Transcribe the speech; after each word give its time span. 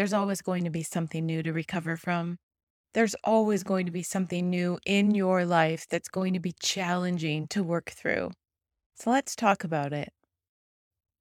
there's 0.00 0.14
always 0.14 0.40
going 0.40 0.64
to 0.64 0.70
be 0.70 0.82
something 0.82 1.26
new 1.26 1.42
to 1.42 1.52
recover 1.52 1.94
from. 1.94 2.38
There's 2.94 3.14
always 3.22 3.62
going 3.62 3.84
to 3.84 3.92
be 3.92 4.02
something 4.02 4.48
new 4.48 4.78
in 4.86 5.14
your 5.14 5.44
life 5.44 5.86
that's 5.90 6.08
going 6.08 6.32
to 6.32 6.40
be 6.40 6.54
challenging 6.58 7.46
to 7.48 7.62
work 7.62 7.90
through. 7.90 8.30
So 8.94 9.10
let's 9.10 9.36
talk 9.36 9.62
about 9.62 9.92
it. 9.92 10.08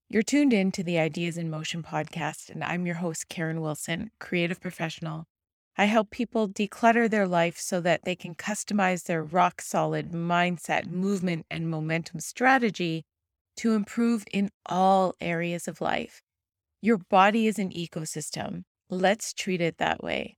You're 0.07 0.23
tuned 0.23 0.53
in 0.53 0.71
to 0.71 0.81
the 0.81 0.97
Ideas 0.97 1.37
in 1.37 1.49
Motion 1.49 1.83
podcast, 1.83 2.49
and 2.49 2.63
I'm 2.63 2.85
your 2.85 2.95
host, 2.95 3.27
Karen 3.27 3.59
Wilson, 3.59 4.11
creative 4.17 4.61
professional. 4.61 5.25
I 5.77 5.83
help 5.83 6.09
people 6.09 6.47
declutter 6.47 7.09
their 7.09 7.27
life 7.27 7.57
so 7.57 7.81
that 7.81 8.05
they 8.05 8.15
can 8.15 8.33
customize 8.33 9.03
their 9.03 9.21
rock 9.21 9.59
solid 9.59 10.13
mindset, 10.13 10.87
movement, 10.87 11.45
and 11.51 11.69
momentum 11.69 12.21
strategy 12.21 13.03
to 13.57 13.73
improve 13.73 14.23
in 14.31 14.51
all 14.65 15.15
areas 15.19 15.67
of 15.67 15.81
life. 15.81 16.21
Your 16.81 16.97
body 16.97 17.45
is 17.45 17.59
an 17.59 17.71
ecosystem. 17.71 18.63
Let's 18.89 19.33
treat 19.33 19.61
it 19.61 19.77
that 19.77 20.03
way. 20.03 20.37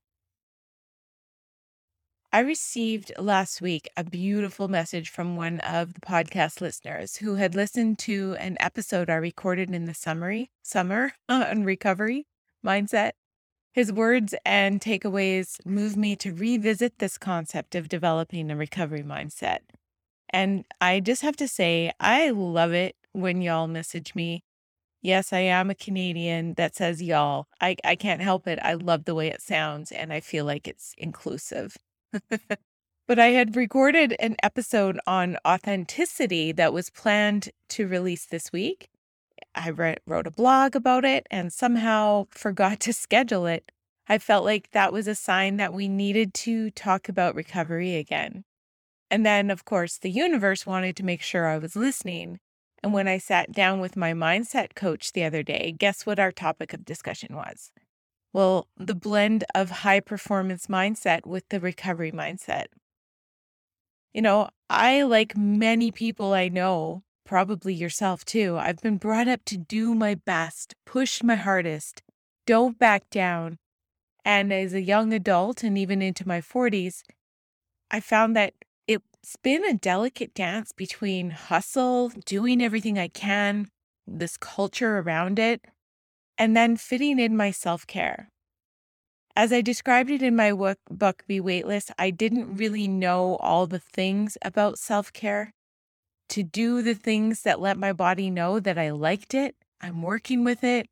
I 2.34 2.40
received 2.40 3.12
last 3.18 3.62
week 3.62 3.88
a 3.96 4.04
beautiful 4.04 4.68
message 4.68 5.10
from 5.10 5.36
one 5.36 5.60
of 5.60 5.94
the 5.94 6.00
podcast 6.00 6.60
listeners 6.60 7.16
who 7.16 7.36
had 7.36 7.54
listened 7.54 7.98
to 8.00 8.36
an 8.38 8.56
episode 8.60 9.08
I 9.08 9.14
recorded 9.14 9.70
in 9.70 9.86
the 9.86 9.94
summary, 9.94 10.50
summer 10.62 11.12
on 11.28 11.64
recovery 11.64 12.26
mindset. 12.64 13.12
His 13.72 13.90
words 13.90 14.34
and 14.44 14.80
takeaways 14.80 15.64
moved 15.64 15.96
me 15.96 16.14
to 16.16 16.34
revisit 16.34 16.98
this 16.98 17.16
concept 17.16 17.74
of 17.74 17.88
developing 17.88 18.50
a 18.50 18.56
recovery 18.56 19.02
mindset. 19.02 19.60
And 20.28 20.66
I 20.78 21.00
just 21.00 21.22
have 21.22 21.36
to 21.36 21.48
say, 21.48 21.92
I 22.00 22.30
love 22.30 22.72
it 22.72 22.96
when 23.12 23.40
y'all 23.40 23.66
message 23.66 24.14
me. 24.14 24.42
Yes, 25.02 25.32
I 25.32 25.40
am 25.40 25.68
a 25.68 25.74
Canadian 25.74 26.54
that 26.54 26.76
says 26.76 27.02
y'all. 27.02 27.48
I, 27.60 27.76
I 27.84 27.96
can't 27.96 28.22
help 28.22 28.46
it. 28.46 28.60
I 28.62 28.74
love 28.74 29.04
the 29.04 29.16
way 29.16 29.26
it 29.28 29.42
sounds 29.42 29.90
and 29.90 30.12
I 30.12 30.20
feel 30.20 30.44
like 30.44 30.68
it's 30.68 30.94
inclusive. 30.96 31.76
but 33.08 33.18
I 33.18 33.28
had 33.28 33.56
recorded 33.56 34.14
an 34.20 34.36
episode 34.44 35.00
on 35.04 35.38
authenticity 35.44 36.52
that 36.52 36.72
was 36.72 36.88
planned 36.88 37.50
to 37.70 37.88
release 37.88 38.26
this 38.26 38.52
week. 38.52 38.90
I 39.56 39.70
re- 39.70 39.96
wrote 40.06 40.28
a 40.28 40.30
blog 40.30 40.76
about 40.76 41.04
it 41.04 41.26
and 41.32 41.52
somehow 41.52 42.26
forgot 42.30 42.78
to 42.80 42.92
schedule 42.92 43.46
it. 43.46 43.72
I 44.08 44.18
felt 44.18 44.44
like 44.44 44.70
that 44.70 44.92
was 44.92 45.08
a 45.08 45.16
sign 45.16 45.56
that 45.56 45.74
we 45.74 45.88
needed 45.88 46.32
to 46.34 46.70
talk 46.70 47.08
about 47.08 47.34
recovery 47.34 47.96
again. 47.96 48.44
And 49.10 49.26
then, 49.26 49.50
of 49.50 49.64
course, 49.64 49.98
the 49.98 50.10
universe 50.10 50.64
wanted 50.64 50.96
to 50.96 51.04
make 51.04 51.22
sure 51.22 51.46
I 51.48 51.58
was 51.58 51.74
listening. 51.74 52.38
And 52.82 52.92
when 52.92 53.06
I 53.06 53.18
sat 53.18 53.52
down 53.52 53.80
with 53.80 53.96
my 53.96 54.12
mindset 54.12 54.74
coach 54.74 55.12
the 55.12 55.24
other 55.24 55.42
day, 55.42 55.74
guess 55.76 56.04
what 56.04 56.18
our 56.18 56.32
topic 56.32 56.72
of 56.72 56.84
discussion 56.84 57.36
was? 57.36 57.70
Well, 58.32 58.66
the 58.76 58.94
blend 58.94 59.44
of 59.54 59.70
high 59.70 60.00
performance 60.00 60.66
mindset 60.66 61.26
with 61.26 61.48
the 61.50 61.60
recovery 61.60 62.10
mindset. 62.10 62.66
You 64.12 64.22
know, 64.22 64.48
I, 64.68 65.02
like 65.02 65.36
many 65.36 65.90
people 65.90 66.32
I 66.32 66.48
know, 66.48 67.02
probably 67.24 67.72
yourself 67.72 68.24
too, 68.24 68.56
I've 68.58 68.80
been 68.80 68.96
brought 68.96 69.28
up 69.28 69.44
to 69.46 69.56
do 69.56 69.94
my 69.94 70.14
best, 70.14 70.74
push 70.84 71.22
my 71.22 71.36
hardest, 71.36 72.02
don't 72.46 72.78
back 72.78 73.08
down. 73.10 73.58
And 74.24 74.52
as 74.52 74.72
a 74.74 74.82
young 74.82 75.12
adult 75.12 75.62
and 75.62 75.78
even 75.78 76.02
into 76.02 76.26
my 76.26 76.40
40s, 76.40 77.02
I 77.90 78.00
found 78.00 78.34
that 78.36 78.54
it's 79.22 79.36
been 79.36 79.64
a 79.64 79.74
delicate 79.74 80.34
dance 80.34 80.72
between 80.72 81.30
hustle, 81.30 82.08
doing 82.26 82.60
everything 82.60 82.98
I 82.98 83.06
can, 83.06 83.68
this 84.04 84.36
culture 84.36 84.98
around 84.98 85.38
it, 85.38 85.64
and 86.36 86.56
then 86.56 86.76
fitting 86.76 87.20
in 87.20 87.36
my 87.36 87.52
self 87.52 87.86
care. 87.86 88.28
As 89.36 89.52
I 89.52 89.60
described 89.60 90.10
it 90.10 90.22
in 90.22 90.34
my 90.34 90.52
book, 90.52 90.78
book, 90.90 91.22
Be 91.28 91.38
Weightless, 91.38 91.92
I 91.98 92.10
didn't 92.10 92.56
really 92.56 92.88
know 92.88 93.36
all 93.36 93.68
the 93.68 93.78
things 93.78 94.36
about 94.42 94.78
self 94.78 95.12
care. 95.12 95.52
To 96.30 96.42
do 96.42 96.82
the 96.82 96.94
things 96.94 97.42
that 97.42 97.60
let 97.60 97.78
my 97.78 97.92
body 97.92 98.28
know 98.28 98.58
that 98.58 98.76
I 98.76 98.90
liked 98.90 99.34
it, 99.34 99.54
I'm 99.80 100.02
working 100.02 100.42
with 100.42 100.64
it, 100.64 100.88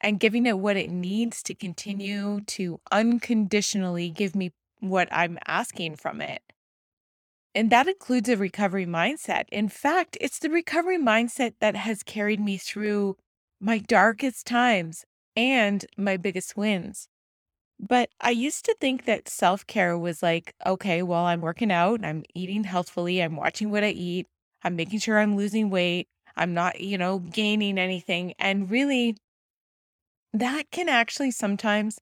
and 0.00 0.20
giving 0.20 0.46
it 0.46 0.60
what 0.60 0.76
it 0.76 0.90
needs 0.90 1.42
to 1.42 1.54
continue 1.54 2.40
to 2.42 2.78
unconditionally 2.92 4.10
give 4.10 4.36
me 4.36 4.52
what 4.78 5.08
I'm 5.10 5.38
asking 5.46 5.96
from 5.96 6.20
it. 6.20 6.53
And 7.54 7.70
that 7.70 7.86
includes 7.86 8.28
a 8.28 8.36
recovery 8.36 8.86
mindset. 8.86 9.44
In 9.52 9.68
fact, 9.68 10.18
it's 10.20 10.40
the 10.40 10.50
recovery 10.50 10.98
mindset 10.98 11.54
that 11.60 11.76
has 11.76 12.02
carried 12.02 12.40
me 12.40 12.56
through 12.56 13.16
my 13.60 13.78
darkest 13.78 14.46
times 14.46 15.04
and 15.36 15.86
my 15.96 16.16
biggest 16.16 16.56
wins. 16.56 17.08
But 17.78 18.10
I 18.20 18.30
used 18.30 18.64
to 18.66 18.76
think 18.80 19.04
that 19.04 19.28
self 19.28 19.66
care 19.66 19.96
was 19.98 20.22
like, 20.22 20.54
okay, 20.66 21.02
well, 21.02 21.24
I'm 21.24 21.40
working 21.40 21.72
out, 21.72 22.04
I'm 22.04 22.24
eating 22.34 22.64
healthfully, 22.64 23.22
I'm 23.22 23.36
watching 23.36 23.70
what 23.70 23.84
I 23.84 23.90
eat, 23.90 24.26
I'm 24.62 24.76
making 24.76 25.00
sure 25.00 25.18
I'm 25.18 25.36
losing 25.36 25.70
weight, 25.70 26.08
I'm 26.36 26.54
not, 26.54 26.80
you 26.80 26.98
know, 26.98 27.18
gaining 27.18 27.78
anything. 27.78 28.34
And 28.38 28.70
really, 28.70 29.16
that 30.32 30.70
can 30.70 30.88
actually 30.88 31.30
sometimes 31.30 31.98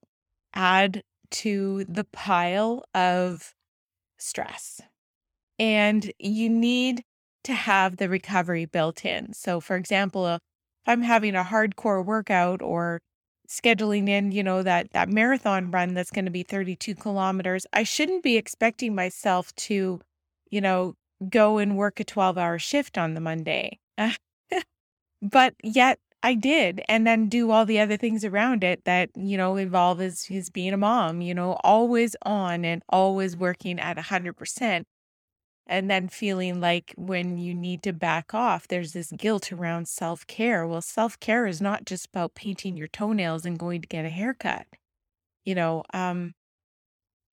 add 0.55 1.03
to 1.31 1.85
the 1.85 2.05
pile 2.05 2.85
of 2.95 3.55
stress. 4.19 4.81
And 5.59 6.13
you 6.19 6.49
need 6.49 7.03
to 7.45 7.53
have 7.55 7.97
the 7.97 8.09
recovery 8.09 8.65
built 8.65 9.05
in. 9.05 9.33
So, 9.33 9.61
for 9.61 9.77
example, 9.77 10.25
uh, 10.25 10.37
if 10.37 10.41
I'm 10.89 11.03
having 11.03 11.35
a 11.35 11.45
hardcore 11.45 12.05
workout 12.05 12.63
or 12.63 13.01
scheduling 13.49 14.09
in, 14.09 14.33
you 14.33 14.43
know, 14.43 14.63
that 14.63 14.91
that 14.93 15.09
marathon 15.09 15.71
run 15.71 15.95
that's 15.95 16.11
going 16.11 16.25
to 16.25 16.31
be 16.31 16.43
32 16.43 16.95
kilometers, 16.95 17.67
I 17.73 17.83
shouldn't 17.83 18.23
be 18.23 18.37
expecting 18.37 18.95
myself 18.95 19.55
to, 19.57 20.01
you 20.51 20.61
know, 20.61 20.95
go 21.29 21.59
and 21.59 21.77
work 21.77 22.01
a 22.01 22.05
12-hour 22.05 22.59
shift 22.59 22.99
on 22.99 23.15
the 23.15 23.21
Monday. 23.21 23.79
but 25.23 25.55
yet 25.63 25.99
I 26.23 26.35
did 26.35 26.83
and 26.89 27.07
then 27.07 27.29
do 27.29 27.51
all 27.51 27.65
the 27.67 27.81
other 27.81 27.97
things 27.97 28.25
around 28.25 28.65
it 28.65 28.85
that, 28.85 29.11
you 29.17 29.37
know, 29.37 29.57
involve 29.57 30.01
is 30.01 30.51
being 30.53 30.73
a 30.73 30.77
mom, 30.77 31.21
you 31.21 31.35
know, 31.35 31.59
always 31.65 32.15
on 32.23 32.65
and 32.65 32.83
always 32.89 33.37
working 33.37 33.81
at 33.81 33.97
100% 33.97 34.85
and 35.73 35.91
then 35.91 36.07
feeling 36.07 36.61
like 36.61 36.93
when 36.99 37.39
you 37.39 37.55
need 37.55 37.83
to 37.83 37.95
back 37.95 38.35
off, 38.35 38.69
there's 38.69 38.93
this 38.93 39.11
guilt 39.11 39.51
around 39.51 39.89
self 39.89 40.27
care. 40.27 40.67
Well, 40.67 40.83
self 40.83 41.19
care 41.19 41.47
is 41.47 41.63
not 41.63 41.87
just 41.87 42.09
about 42.09 42.35
painting 42.35 42.77
your 42.77 42.89
toenails 42.89 43.47
and 43.47 43.59
going 43.59 43.81
to 43.81 43.89
get 43.89 44.05
a 44.05 44.11
haircut. 44.11 44.67
You 45.47 45.55
know, 45.55 45.83
um, 45.95 46.35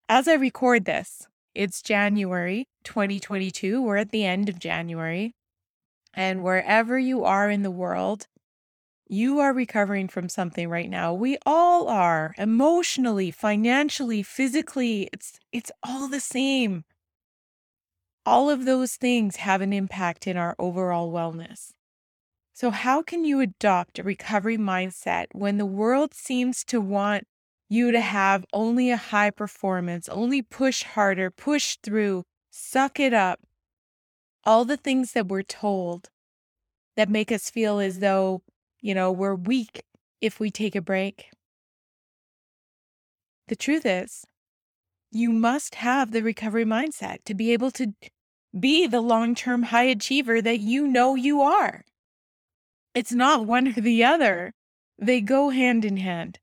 as 0.07 0.29
I 0.29 0.35
record 0.35 0.85
this, 0.85 1.27
it's 1.53 1.81
January 1.81 2.69
2022. 2.85 3.81
We're 3.81 3.97
at 3.97 4.11
the 4.11 4.23
end 4.23 4.47
of 4.47 4.57
January. 4.57 5.35
And 6.13 6.41
wherever 6.41 6.97
you 6.97 7.25
are 7.25 7.49
in 7.49 7.63
the 7.63 7.69
world, 7.69 8.27
you 9.09 9.39
are 9.39 9.51
recovering 9.51 10.07
from 10.07 10.29
something 10.29 10.69
right 10.69 10.89
now. 10.89 11.13
We 11.13 11.37
all 11.45 11.89
are 11.89 12.33
emotionally, 12.37 13.31
financially, 13.31 14.23
physically. 14.23 15.09
It's 15.11 15.39
it's 15.51 15.71
all 15.83 16.07
the 16.07 16.21
same 16.21 16.85
all 18.25 18.49
of 18.49 18.65
those 18.65 18.95
things 18.95 19.37
have 19.37 19.61
an 19.61 19.73
impact 19.73 20.27
in 20.27 20.37
our 20.37 20.55
overall 20.59 21.11
wellness. 21.11 21.71
So, 22.53 22.71
how 22.71 23.01
can 23.01 23.23
you 23.23 23.39
adopt 23.39 23.99
a 23.99 24.03
recovery 24.03 24.57
mindset 24.57 25.27
when 25.31 25.57
the 25.57 25.65
world 25.65 26.13
seems 26.13 26.63
to 26.65 26.81
want 26.81 27.25
you 27.69 27.91
to 27.91 28.01
have 28.01 28.45
only 28.51 28.91
a 28.91 28.97
high 28.97 29.29
performance, 29.29 30.09
only 30.09 30.41
push 30.41 30.83
harder, 30.83 31.31
push 31.31 31.77
through, 31.81 32.23
suck 32.49 32.99
it 32.99 33.13
up? 33.13 33.39
All 34.43 34.65
the 34.65 34.77
things 34.77 35.13
that 35.13 35.27
we're 35.27 35.43
told 35.43 36.09
that 36.97 37.09
make 37.09 37.31
us 37.31 37.49
feel 37.49 37.79
as 37.79 37.99
though, 37.99 38.41
you 38.81 38.93
know, 38.93 39.11
we're 39.11 39.35
weak 39.35 39.83
if 40.19 40.39
we 40.39 40.51
take 40.51 40.75
a 40.75 40.81
break. 40.81 41.31
The 43.47 43.55
truth 43.55 43.85
is, 43.85 44.25
you 45.11 45.31
must 45.31 45.75
have 45.75 46.11
the 46.11 46.21
recovery 46.21 46.65
mindset 46.65 47.23
to 47.25 47.33
be 47.33 47.51
able 47.51 47.71
to 47.71 47.93
be 48.57 48.87
the 48.87 49.01
long 49.01 49.35
term 49.35 49.63
high 49.63 49.83
achiever 49.83 50.41
that 50.41 50.59
you 50.59 50.87
know 50.87 51.15
you 51.15 51.41
are. 51.41 51.83
It's 52.95 53.11
not 53.11 53.45
one 53.45 53.67
or 53.67 53.73
the 53.73 54.03
other, 54.03 54.53
they 54.97 55.21
go 55.21 55.49
hand 55.49 55.85
in 55.85 55.97
hand. 55.97 56.39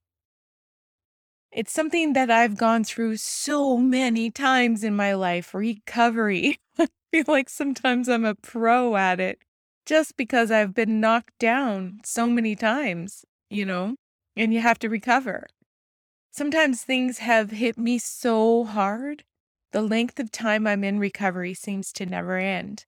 It's 1.52 1.72
something 1.72 2.12
that 2.12 2.30
I've 2.30 2.56
gone 2.56 2.84
through 2.84 3.16
so 3.16 3.78
many 3.78 4.30
times 4.30 4.84
in 4.84 4.94
my 4.94 5.14
life 5.14 5.54
recovery. 5.54 6.58
I 6.78 6.88
feel 7.10 7.24
like 7.26 7.48
sometimes 7.48 8.08
I'm 8.08 8.24
a 8.24 8.34
pro 8.34 8.96
at 8.96 9.20
it 9.20 9.38
just 9.86 10.16
because 10.16 10.50
I've 10.50 10.74
been 10.74 11.00
knocked 11.00 11.38
down 11.38 12.00
so 12.04 12.26
many 12.26 12.56
times, 12.56 13.24
you 13.48 13.64
know, 13.64 13.94
and 14.36 14.52
you 14.52 14.60
have 14.60 14.78
to 14.80 14.88
recover. 14.88 15.46
Sometimes 16.36 16.82
things 16.82 17.16
have 17.20 17.50
hit 17.50 17.78
me 17.78 17.96
so 17.96 18.64
hard, 18.64 19.24
the 19.72 19.80
length 19.80 20.20
of 20.20 20.30
time 20.30 20.66
I'm 20.66 20.84
in 20.84 20.98
recovery 20.98 21.54
seems 21.54 21.94
to 21.94 22.04
never 22.04 22.36
end. 22.36 22.84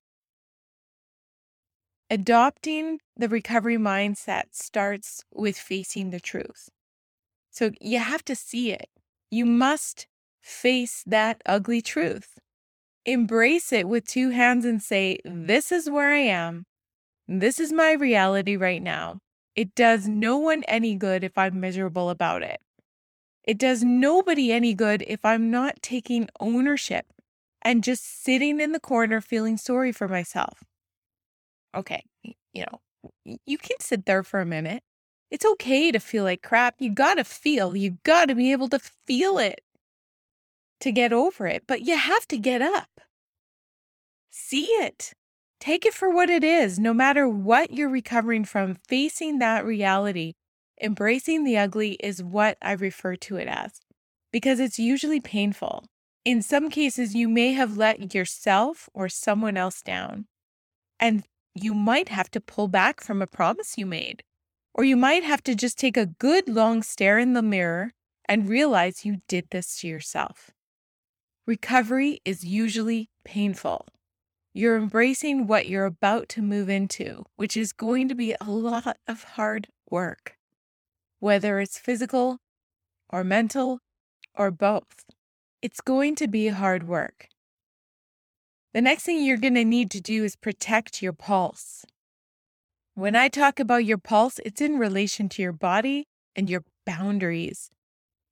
Adopting 2.10 3.00
the 3.16 3.26
recovery 3.26 3.78
mindset 3.78 4.48
starts 4.52 5.24
with 5.32 5.56
facing 5.56 6.10
the 6.10 6.20
truth. 6.20 6.68
So 7.50 7.70
you 7.80 8.00
have 8.00 8.22
to 8.26 8.36
see 8.36 8.70
it. 8.70 8.90
You 9.30 9.46
must 9.46 10.06
face 10.42 11.02
that 11.06 11.40
ugly 11.46 11.80
truth. 11.80 12.38
Embrace 13.06 13.72
it 13.72 13.88
with 13.88 14.06
two 14.06 14.28
hands 14.28 14.66
and 14.66 14.82
say, 14.82 15.20
This 15.24 15.72
is 15.72 15.88
where 15.88 16.12
I 16.12 16.18
am. 16.18 16.66
This 17.26 17.58
is 17.58 17.72
my 17.72 17.92
reality 17.92 18.56
right 18.56 18.82
now. 18.82 19.20
It 19.56 19.74
does 19.74 20.06
no 20.06 20.36
one 20.36 20.64
any 20.64 20.94
good 20.96 21.24
if 21.24 21.38
I'm 21.38 21.58
miserable 21.58 22.10
about 22.10 22.42
it. 22.42 22.60
It 23.48 23.56
does 23.56 23.82
nobody 23.82 24.52
any 24.52 24.74
good 24.74 25.02
if 25.06 25.24
I'm 25.24 25.50
not 25.50 25.80
taking 25.80 26.28
ownership 26.38 27.06
and 27.62 27.82
just 27.82 28.22
sitting 28.22 28.60
in 28.60 28.72
the 28.72 28.78
corner 28.78 29.22
feeling 29.22 29.56
sorry 29.56 29.90
for 29.90 30.06
myself. 30.06 30.64
Okay, 31.74 32.02
you 32.52 32.66
know, 32.66 33.38
you 33.46 33.56
can 33.56 33.80
sit 33.80 34.04
there 34.04 34.22
for 34.22 34.42
a 34.42 34.44
minute. 34.44 34.82
It's 35.30 35.46
okay 35.46 35.90
to 35.90 35.98
feel 35.98 36.24
like 36.24 36.42
crap. 36.42 36.74
You 36.78 36.90
gotta 36.90 37.24
feel, 37.24 37.74
you 37.74 37.96
gotta 38.04 38.34
be 38.34 38.52
able 38.52 38.68
to 38.68 38.78
feel 38.78 39.38
it 39.38 39.62
to 40.80 40.92
get 40.92 41.14
over 41.14 41.46
it, 41.46 41.64
but 41.66 41.80
you 41.80 41.96
have 41.96 42.28
to 42.28 42.36
get 42.36 42.60
up. 42.60 43.00
See 44.30 44.64
it. 44.64 45.14
Take 45.58 45.86
it 45.86 45.94
for 45.94 46.10
what 46.14 46.28
it 46.28 46.44
is, 46.44 46.78
no 46.78 46.92
matter 46.92 47.26
what 47.26 47.72
you're 47.72 47.88
recovering 47.88 48.44
from, 48.44 48.74
facing 48.74 49.38
that 49.38 49.64
reality. 49.64 50.34
Embracing 50.80 51.44
the 51.44 51.58
ugly 51.58 51.92
is 51.94 52.22
what 52.22 52.56
I 52.62 52.72
refer 52.72 53.16
to 53.16 53.36
it 53.36 53.48
as 53.48 53.80
because 54.32 54.60
it's 54.60 54.78
usually 54.78 55.20
painful. 55.20 55.86
In 56.24 56.42
some 56.42 56.68
cases, 56.68 57.14
you 57.14 57.28
may 57.28 57.52
have 57.52 57.76
let 57.76 58.14
yourself 58.14 58.88
or 58.92 59.08
someone 59.08 59.56
else 59.56 59.82
down, 59.82 60.26
and 61.00 61.24
you 61.54 61.74
might 61.74 62.10
have 62.10 62.30
to 62.32 62.40
pull 62.40 62.68
back 62.68 63.00
from 63.00 63.22
a 63.22 63.26
promise 63.26 63.78
you 63.78 63.86
made. 63.86 64.22
Or 64.74 64.84
you 64.84 64.96
might 64.96 65.24
have 65.24 65.42
to 65.44 65.54
just 65.54 65.78
take 65.78 65.96
a 65.96 66.06
good 66.06 66.48
long 66.48 66.82
stare 66.82 67.18
in 67.18 67.32
the 67.32 67.42
mirror 67.42 67.92
and 68.28 68.48
realize 68.48 69.04
you 69.04 69.22
did 69.26 69.48
this 69.50 69.80
to 69.80 69.88
yourself. 69.88 70.50
Recovery 71.46 72.20
is 72.24 72.44
usually 72.44 73.08
painful. 73.24 73.86
You're 74.52 74.76
embracing 74.76 75.46
what 75.46 75.68
you're 75.68 75.86
about 75.86 76.28
to 76.30 76.42
move 76.42 76.68
into, 76.68 77.24
which 77.36 77.56
is 77.56 77.72
going 77.72 78.08
to 78.08 78.14
be 78.14 78.34
a 78.40 78.50
lot 78.50 78.98
of 79.08 79.24
hard 79.24 79.68
work, 79.90 80.36
whether 81.20 81.60
it's 81.60 81.78
physical 81.78 82.38
or 83.10 83.24
mental 83.24 83.80
or 84.34 84.50
both. 84.50 85.04
It's 85.60 85.80
going 85.80 86.14
to 86.16 86.28
be 86.28 86.48
hard 86.48 86.86
work. 86.86 87.28
The 88.74 88.80
next 88.80 89.04
thing 89.04 89.24
you're 89.24 89.36
going 89.38 89.54
to 89.54 89.64
need 89.64 89.90
to 89.92 90.00
do 90.00 90.24
is 90.24 90.36
protect 90.36 91.02
your 91.02 91.12
pulse. 91.12 91.84
When 92.94 93.16
I 93.16 93.28
talk 93.28 93.58
about 93.58 93.84
your 93.84 93.98
pulse, 93.98 94.38
it's 94.44 94.60
in 94.60 94.78
relation 94.78 95.28
to 95.30 95.42
your 95.42 95.52
body 95.52 96.06
and 96.36 96.48
your 96.50 96.64
boundaries. 96.84 97.70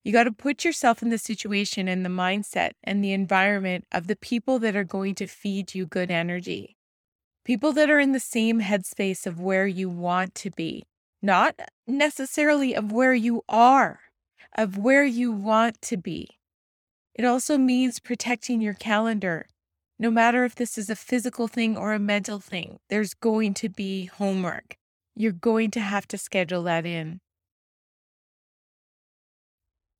You 0.04 0.12
got 0.12 0.24
to 0.24 0.32
put 0.32 0.64
yourself 0.64 1.02
in 1.02 1.08
the 1.08 1.18
situation 1.18 1.88
and 1.88 2.04
the 2.04 2.10
mindset 2.10 2.72
and 2.84 3.02
the 3.02 3.12
environment 3.12 3.86
of 3.90 4.06
the 4.06 4.14
people 4.14 4.60
that 4.60 4.76
are 4.76 4.84
going 4.84 5.16
to 5.16 5.26
feed 5.26 5.74
you 5.74 5.86
good 5.86 6.12
energy. 6.12 6.76
People 7.44 7.72
that 7.72 7.90
are 7.90 7.98
in 7.98 8.12
the 8.12 8.20
same 8.20 8.60
headspace 8.60 9.26
of 9.26 9.40
where 9.40 9.66
you 9.66 9.88
want 9.88 10.34
to 10.36 10.50
be, 10.50 10.84
not 11.22 11.60
necessarily 11.86 12.74
of 12.74 12.92
where 12.92 13.14
you 13.14 13.42
are, 13.48 14.00
of 14.56 14.78
where 14.78 15.04
you 15.04 15.32
want 15.32 15.80
to 15.82 15.96
be. 15.96 16.38
It 17.14 17.24
also 17.24 17.56
means 17.56 17.98
protecting 17.98 18.60
your 18.60 18.74
calendar. 18.74 19.46
No 19.98 20.10
matter 20.10 20.44
if 20.44 20.54
this 20.54 20.76
is 20.76 20.90
a 20.90 20.96
physical 20.96 21.48
thing 21.48 21.76
or 21.76 21.94
a 21.94 21.98
mental 21.98 22.38
thing, 22.38 22.78
there's 22.90 23.14
going 23.14 23.54
to 23.54 23.68
be 23.68 24.06
homework. 24.06 24.76
You're 25.14 25.32
going 25.32 25.70
to 25.72 25.80
have 25.80 26.06
to 26.08 26.18
schedule 26.18 26.62
that 26.64 26.84
in. 26.84 27.20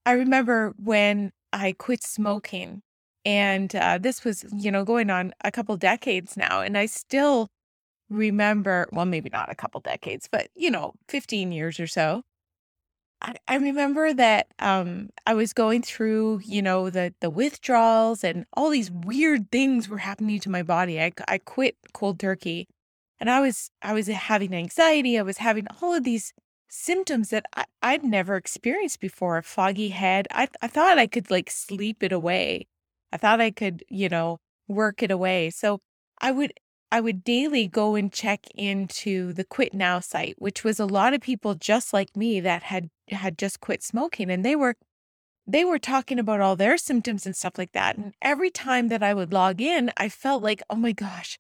I 0.05 0.13
remember 0.13 0.75
when 0.77 1.33
I 1.53 1.73
quit 1.73 2.03
smoking, 2.05 2.83
and 3.25 3.75
uh, 3.75 3.99
this 3.99 4.25
was, 4.25 4.45
you 4.53 4.71
know, 4.71 4.85
going 4.85 5.09
on 5.09 5.33
a 5.43 5.51
couple 5.51 5.77
decades 5.79 6.37
now, 6.37 6.61
and 6.61 6.77
I 6.77 6.87
still 6.87 7.49
remember, 8.09 8.89
well, 8.93 9.07
maybe 9.07 9.31
not 9.31 9.51
a 9.51 9.55
couple 9.55 9.81
decades, 9.81 10.29
but, 10.31 10.49
you 10.55 10.71
know, 10.71 10.95
15 11.09 11.53
years 11.53 11.81
or 11.81 11.87
so. 11.87 12.23
I, 13.23 13.35
I 13.49 13.57
remember 13.57 14.13
that 14.13 14.49
um, 14.59 15.11
I 15.27 15.35
was 15.35 15.53
going 15.53 15.83
through, 15.83 16.41
you 16.45 16.61
know, 16.63 16.91
the 16.91 17.15
the 17.21 17.31
withdrawals 17.31 18.23
and 18.23 18.45
all 18.53 18.71
these 18.71 18.91
weird 18.91 19.51
things 19.51 19.89
were 19.89 19.99
happening 19.99 20.39
to 20.41 20.51
my 20.51 20.63
body. 20.63 21.01
I 21.01 21.13
I 21.27 21.39
quit 21.39 21.77
cold 21.95 22.21
turkey, 22.21 22.69
and 23.19 23.31
I 23.31 23.41
was 23.41 23.71
I 23.83 23.95
was 23.95 24.09
having 24.09 24.55
anxiety. 24.55 25.19
I 25.19 25.23
was 25.23 25.39
having 25.39 25.67
all 25.81 25.95
of 25.95 26.05
these 26.05 26.33
symptoms 26.69 27.31
that 27.31 27.47
I, 27.55 27.65
I'd 27.83 28.05
never 28.05 28.37
experienced 28.37 29.01
before. 29.01 29.39
A 29.39 29.43
foggy 29.43 29.89
head. 29.91 30.27
I, 30.31 30.49
I 30.61 30.69
thought 30.69 30.99
I 30.99 31.07
could 31.07 31.31
like 31.31 31.51
sleep 31.51 32.03
it 32.03 32.13
away. 32.13 32.67
I 33.13 33.17
thought 33.19 33.41
I 33.41 33.51
could, 33.51 33.85
you 33.89 34.09
know, 34.09 34.39
work 34.69 35.03
it 35.03 35.11
away. 35.11 35.51
So 35.51 35.81
I 36.21 36.33
would 36.33 36.53
I 36.91 37.01
would 37.01 37.25
daily 37.25 37.67
go 37.67 37.95
and 37.95 38.13
check 38.13 38.47
into 38.55 39.33
the 39.33 39.45
Quit 39.45 39.75
Now 39.75 40.01
site, 40.01 40.37
which 40.39 40.63
was 40.63 40.79
a 40.79 40.87
lot 40.87 41.15
of 41.15 41.21
people 41.21 41.55
just 41.55 41.93
like 41.93 42.17
me 42.17 42.41
that 42.41 42.65
had 42.65 42.91
had 43.11 43.39
just 43.39 43.61
quit 43.61 43.83
smoking 43.83 44.31
and 44.31 44.45
they 44.45 44.57
were 44.57 44.77
they 45.47 45.65
were 45.65 45.79
talking 45.79 46.19
about 46.19 46.41
all 46.41 46.57
their 46.57 46.77
symptoms 46.77 47.25
and 47.25 47.37
stuff 47.37 47.57
like 47.57 47.73
that. 47.73 47.97
And 47.97 48.15
every 48.21 48.51
time 48.51 48.89
that 48.89 49.03
I 49.03 49.15
would 49.15 49.33
log 49.33 49.61
in, 49.61 49.93
I 49.97 50.09
felt 50.09 50.43
like, 50.43 50.63
oh 50.69 50.77
my 50.77 50.93
gosh, 50.93 51.39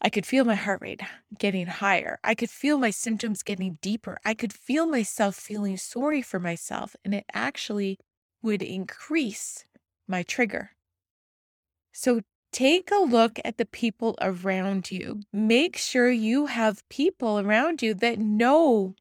I 0.00 0.08
could 0.08 0.24
feel 0.24 0.44
my 0.44 0.54
heart 0.54 0.80
rate 0.80 1.02
getting 1.38 1.66
higher. 1.66 2.18
I 2.24 2.34
could 2.34 2.48
feel 2.48 2.78
my 2.78 2.90
symptoms 2.90 3.42
getting 3.42 3.78
deeper. 3.82 4.18
I 4.24 4.32
could 4.32 4.52
feel 4.52 4.86
myself 4.86 5.36
feeling 5.36 5.76
sorry 5.76 6.22
for 6.22 6.40
myself, 6.40 6.96
and 7.04 7.14
it 7.14 7.24
actually 7.34 7.98
would 8.42 8.62
increase 8.62 9.66
my 10.08 10.22
trigger. 10.22 10.70
So 11.92 12.22
take 12.52 12.90
a 12.90 12.98
look 12.98 13.38
at 13.44 13.58
the 13.58 13.66
people 13.66 14.16
around 14.20 14.90
you. 14.90 15.22
Make 15.32 15.76
sure 15.76 16.10
you 16.10 16.46
have 16.46 16.88
people 16.88 17.38
around 17.38 17.82
you 17.82 17.94
that 17.94 18.18
know 18.18 18.94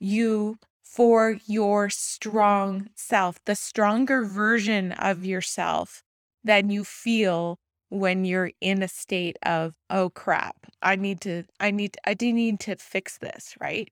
you 0.00 0.58
for 0.82 1.38
your 1.46 1.90
strong 1.90 2.88
self, 2.94 3.38
the 3.44 3.54
stronger 3.54 4.24
version 4.24 4.92
of 4.92 5.24
yourself 5.24 6.02
than 6.42 6.70
you 6.70 6.84
feel 6.84 7.58
when 7.90 8.24
you're 8.24 8.50
in 8.60 8.82
a 8.82 8.88
state 8.88 9.36
of 9.42 9.74
oh 9.88 10.10
crap 10.10 10.66
i 10.82 10.94
need 10.94 11.20
to 11.20 11.44
i 11.58 11.70
need 11.70 11.96
i 12.04 12.14
do 12.14 12.32
need 12.32 12.60
to 12.60 12.76
fix 12.76 13.18
this 13.18 13.54
right 13.60 13.90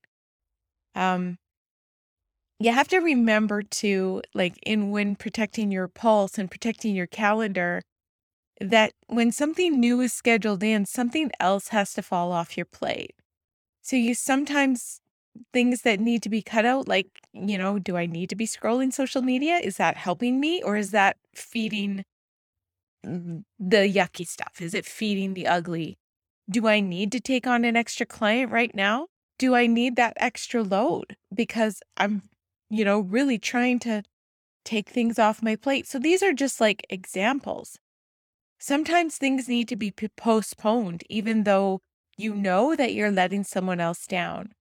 um 0.95 1.37
you 2.59 2.71
have 2.71 2.87
to 2.87 2.97
remember 2.97 3.61
to 3.61 4.21
like 4.33 4.57
in 4.63 4.91
when 4.91 5.15
protecting 5.15 5.71
your 5.71 5.87
pulse 5.87 6.37
and 6.37 6.51
protecting 6.51 6.95
your 6.95 7.07
calendar 7.07 7.81
that 8.59 8.93
when 9.07 9.31
something 9.31 9.79
new 9.79 10.01
is 10.01 10.13
scheduled 10.13 10.63
in 10.63 10.85
something 10.85 11.31
else 11.39 11.69
has 11.69 11.93
to 11.93 12.01
fall 12.01 12.31
off 12.31 12.57
your 12.57 12.65
plate 12.65 13.15
so 13.81 13.95
you 13.95 14.13
sometimes 14.13 15.01
things 15.53 15.83
that 15.83 15.99
need 15.99 16.23
to 16.23 16.29
be 16.29 16.41
cut 16.41 16.65
out 16.65 16.87
like 16.87 17.07
you 17.33 17.57
know 17.57 17.77
do 17.77 17.95
i 17.95 18.05
need 18.05 18.29
to 18.29 18.35
be 18.35 18.47
scrolling 18.47 18.91
social 18.91 19.21
media 19.21 19.57
is 19.57 19.77
that 19.77 19.95
helping 19.95 20.39
me 20.39 20.63
or 20.63 20.75
is 20.75 20.91
that 20.91 21.17
feeding 21.35 22.03
the 23.03 23.93
yucky 23.93 24.27
stuff? 24.27 24.61
Is 24.61 24.73
it 24.73 24.85
feeding 24.85 25.33
the 25.33 25.47
ugly? 25.47 25.97
Do 26.49 26.67
I 26.67 26.79
need 26.79 27.11
to 27.11 27.19
take 27.19 27.47
on 27.47 27.65
an 27.65 27.75
extra 27.75 28.05
client 28.05 28.51
right 28.51 28.73
now? 28.73 29.07
Do 29.37 29.55
I 29.55 29.67
need 29.67 29.95
that 29.95 30.13
extra 30.17 30.63
load 30.63 31.15
because 31.33 31.81
I'm, 31.97 32.23
you 32.69 32.83
know, 32.83 32.99
really 32.99 33.37
trying 33.37 33.79
to 33.79 34.03
take 34.65 34.89
things 34.89 35.19
off 35.19 35.43
my 35.43 35.55
plate? 35.55 35.87
So 35.87 35.99
these 35.99 36.23
are 36.23 36.33
just 36.33 36.59
like 36.59 36.85
examples. 36.89 37.77
Sometimes 38.59 39.17
things 39.17 39.47
need 39.47 39.67
to 39.67 39.75
be 39.75 39.91
postponed, 39.91 41.03
even 41.09 41.43
though 41.43 41.81
you 42.17 42.33
know 42.33 42.75
that 42.75 42.93
you're 42.93 43.11
letting 43.11 43.43
someone 43.43 43.79
else 43.79 44.07
down. 44.07 44.53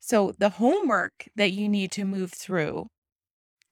So 0.00 0.32
the 0.38 0.50
homework 0.50 1.28
that 1.36 1.52
you 1.52 1.68
need 1.68 1.92
to 1.92 2.04
move 2.04 2.32
through 2.32 2.88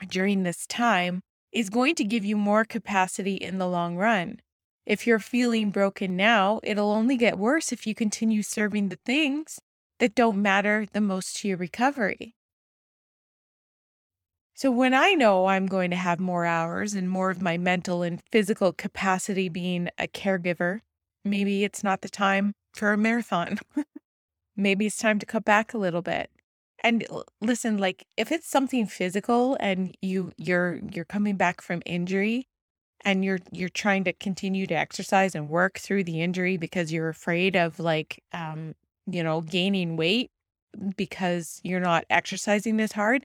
during 0.08 0.42
this 0.42 0.66
time 0.66 1.22
is 1.50 1.70
going 1.70 1.94
to 1.96 2.04
give 2.04 2.24
you 2.24 2.36
more 2.36 2.64
capacity 2.64 3.34
in 3.34 3.58
the 3.58 3.66
long 3.66 3.96
run. 3.96 4.40
If 4.86 5.06
you're 5.06 5.18
feeling 5.18 5.70
broken 5.70 6.16
now, 6.16 6.60
it'll 6.62 6.92
only 6.92 7.16
get 7.16 7.38
worse 7.38 7.72
if 7.72 7.86
you 7.86 7.94
continue 7.94 8.42
serving 8.42 8.88
the 8.88 8.98
things 9.04 9.58
that 9.98 10.14
don't 10.14 10.40
matter 10.40 10.86
the 10.92 11.00
most 11.00 11.36
to 11.38 11.48
your 11.48 11.56
recovery. 11.56 12.34
So, 14.58 14.72
when 14.72 14.92
I 14.92 15.12
know 15.12 15.46
I'm 15.46 15.66
going 15.66 15.90
to 15.90 15.96
have 15.96 16.18
more 16.18 16.44
hours 16.44 16.92
and 16.94 17.08
more 17.08 17.30
of 17.30 17.40
my 17.40 17.56
mental 17.56 18.02
and 18.02 18.20
physical 18.32 18.72
capacity 18.72 19.48
being 19.48 19.88
a 20.00 20.08
caregiver, 20.08 20.80
maybe 21.24 21.62
it's 21.62 21.84
not 21.84 22.00
the 22.00 22.08
time 22.08 22.54
for 22.74 22.92
a 22.92 22.96
marathon. 22.98 23.60
maybe 24.56 24.86
it's 24.86 24.96
time 24.96 25.20
to 25.20 25.26
cut 25.26 25.44
back 25.44 25.72
a 25.72 25.78
little 25.78 26.02
bit 26.02 26.28
and 26.82 27.06
listen 27.40 27.78
like 27.78 28.04
if 28.16 28.32
it's 28.32 28.48
something 28.48 28.84
physical 28.84 29.56
and 29.60 29.96
you 30.02 30.32
you're 30.36 30.80
you're 30.92 31.04
coming 31.04 31.36
back 31.36 31.60
from 31.60 31.80
injury 31.86 32.48
and 33.04 33.24
you're 33.24 33.38
you're 33.52 33.68
trying 33.68 34.02
to 34.02 34.12
continue 34.12 34.66
to 34.66 34.74
exercise 34.74 35.36
and 35.36 35.48
work 35.48 35.78
through 35.78 36.02
the 36.02 36.20
injury 36.20 36.56
because 36.56 36.92
you're 36.92 37.08
afraid 37.08 37.54
of 37.54 37.78
like 37.78 38.24
um 38.32 38.74
you 39.06 39.22
know 39.22 39.40
gaining 39.40 39.96
weight 39.96 40.32
because 40.96 41.60
you're 41.62 41.78
not 41.78 42.04
exercising 42.10 42.80
as 42.80 42.90
hard 42.90 43.24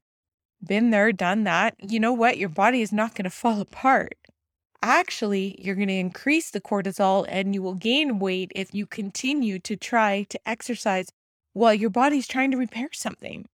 been 0.65 0.89
there, 0.91 1.11
done 1.11 1.43
that. 1.43 1.75
You 1.79 1.99
know 1.99 2.13
what? 2.13 2.37
Your 2.37 2.49
body 2.49 2.81
is 2.81 2.91
not 2.91 3.15
going 3.15 3.23
to 3.23 3.29
fall 3.29 3.61
apart. 3.61 4.17
Actually, 4.81 5.55
you're 5.59 5.75
going 5.75 5.87
to 5.87 5.93
increase 5.93 6.51
the 6.51 6.61
cortisol 6.61 7.25
and 7.29 7.53
you 7.53 7.61
will 7.61 7.75
gain 7.75 8.19
weight 8.19 8.51
if 8.53 8.73
you 8.73 8.85
continue 8.85 9.57
to 9.59 9.75
try 9.75 10.23
to 10.23 10.39
exercise 10.45 11.07
while 11.53 11.73
your 11.73 11.89
body's 11.89 12.27
trying 12.27 12.51
to 12.51 12.57
repair 12.57 12.89
something. 12.91 13.47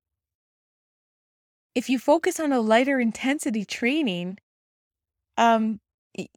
If 1.76 1.90
you 1.90 2.00
focus 2.00 2.40
on 2.40 2.52
a 2.52 2.62
lighter 2.62 3.00
intensity 3.00 3.66
training, 3.66 4.40
um, 5.38 5.80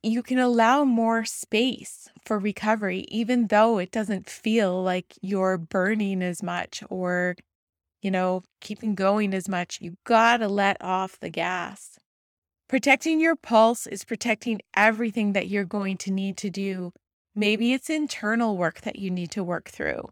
you 0.03 0.23
can 0.23 0.39
allow 0.39 0.85
more 0.85 1.25
space 1.25 2.09
for 2.25 2.39
recovery, 2.39 3.07
even 3.09 3.47
though 3.47 3.79
it 3.79 3.91
doesn't 3.91 4.29
feel 4.29 4.83
like 4.83 5.15
you're 5.23 5.57
burning 5.57 6.23
as 6.23 6.43
much 6.43 6.83
or, 6.91 7.37
you 8.02 8.11
know, 8.11 8.42
keeping 8.61 8.95
going 8.95 9.35
as 9.35 9.49
much. 9.49 9.78
You 9.80 9.97
gotta 10.04 10.49
let 10.49 10.76
off 10.83 11.19
the 11.21 11.30
gas. 11.30 11.99
Protecting 12.69 13.21
your 13.21 13.37
pulse 13.37 13.87
is 13.87 14.04
protecting 14.04 14.61
everything 14.76 15.33
that 15.33 15.49
you're 15.49 15.64
going 15.64 15.97
to 15.99 16.12
need 16.12 16.37
to 16.37 16.50
do. 16.50 16.92
Maybe 17.35 17.73
it's 17.73 17.90
internal 17.90 18.57
work 18.57 18.83
that 18.83 18.97
you 18.97 19.11
need 19.11 19.30
to 19.33 19.42
work 19.42 19.69
through. 19.69 20.09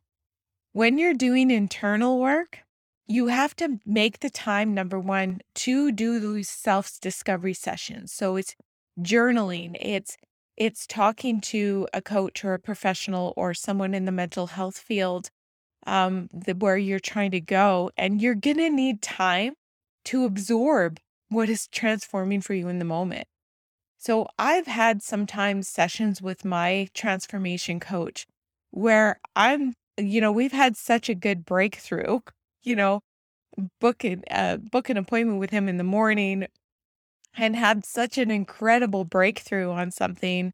When 0.72 0.98
you're 0.98 1.14
doing 1.14 1.50
internal 1.50 2.18
work, 2.18 2.60
you 3.06 3.28
have 3.28 3.56
to 3.56 3.78
make 3.86 4.20
the 4.20 4.28
time, 4.28 4.74
number 4.74 4.98
one, 4.98 5.40
to 5.54 5.90
do 5.92 6.20
those 6.20 6.48
self 6.48 7.00
discovery 7.00 7.54
sessions. 7.54 8.12
So 8.12 8.36
it's 8.36 8.54
journaling, 9.00 9.76
it's 9.80 10.16
it's 10.56 10.86
talking 10.86 11.40
to 11.40 11.86
a 11.94 12.02
coach 12.02 12.44
or 12.44 12.52
a 12.52 12.58
professional 12.58 13.32
or 13.36 13.54
someone 13.54 13.94
in 13.94 14.04
the 14.04 14.12
mental 14.12 14.48
health 14.48 14.76
field 14.76 15.30
um, 15.88 16.28
the, 16.32 16.54
where 16.54 16.76
you're 16.76 17.00
trying 17.00 17.30
to 17.32 17.40
go, 17.40 17.90
and 17.96 18.20
you're 18.20 18.34
gonna 18.34 18.70
need 18.70 19.02
time 19.02 19.54
to 20.04 20.24
absorb 20.24 20.98
what 21.30 21.48
is 21.48 21.66
transforming 21.68 22.40
for 22.40 22.54
you 22.54 22.68
in 22.68 22.78
the 22.78 22.84
moment. 22.84 23.26
So 23.98 24.28
I've 24.38 24.66
had 24.66 25.02
sometimes 25.02 25.68
sessions 25.68 26.22
with 26.22 26.44
my 26.44 26.88
transformation 26.94 27.80
coach 27.80 28.26
where 28.70 29.18
I'm, 29.34 29.74
you 29.96 30.20
know, 30.20 30.30
we've 30.30 30.52
had 30.52 30.76
such 30.76 31.08
a 31.08 31.14
good 31.14 31.44
breakthrough, 31.44 32.20
you 32.62 32.76
know, 32.76 33.00
book 33.80 34.04
an 34.04 34.22
uh, 34.30 34.58
book 34.58 34.88
an 34.88 34.96
appointment 34.96 35.40
with 35.40 35.50
him 35.50 35.68
in 35.68 35.78
the 35.78 35.84
morning 35.84 36.46
and 37.36 37.56
had 37.56 37.84
such 37.84 38.18
an 38.18 38.30
incredible 38.30 39.04
breakthrough 39.04 39.70
on 39.70 39.90
something 39.90 40.52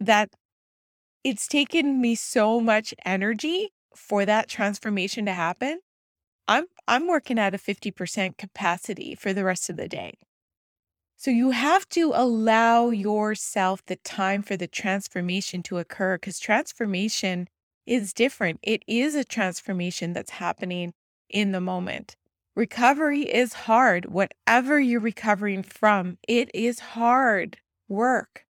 that 0.00 0.30
it's 1.24 1.48
taken 1.48 2.00
me 2.00 2.14
so 2.14 2.60
much 2.60 2.94
energy 3.04 3.70
for 3.96 4.24
that 4.24 4.48
transformation 4.48 5.26
to 5.26 5.32
happen. 5.32 5.80
I'm 6.46 6.66
I'm 6.86 7.06
working 7.06 7.38
at 7.38 7.54
a 7.54 7.58
50% 7.58 8.36
capacity 8.36 9.14
for 9.14 9.32
the 9.32 9.44
rest 9.44 9.70
of 9.70 9.76
the 9.76 9.88
day. 9.88 10.14
So 11.16 11.30
you 11.30 11.50
have 11.52 11.88
to 11.90 12.12
allow 12.14 12.90
yourself 12.90 13.84
the 13.86 13.96
time 13.96 14.42
for 14.42 14.56
the 14.56 14.66
transformation 14.66 15.62
to 15.64 15.78
occur 15.78 16.18
cuz 16.18 16.38
transformation 16.38 17.48
is 17.86 18.12
different. 18.12 18.60
It 18.62 18.82
is 18.86 19.14
a 19.14 19.24
transformation 19.24 20.12
that's 20.12 20.32
happening 20.32 20.92
in 21.30 21.52
the 21.52 21.60
moment. 21.60 22.16
Recovery 22.56 23.22
is 23.22 23.52
hard. 23.52 24.06
Whatever 24.06 24.78
you're 24.78 25.00
recovering 25.00 25.62
from, 25.62 26.18
it 26.28 26.50
is 26.54 26.78
hard 26.78 27.58
work. 27.88 28.46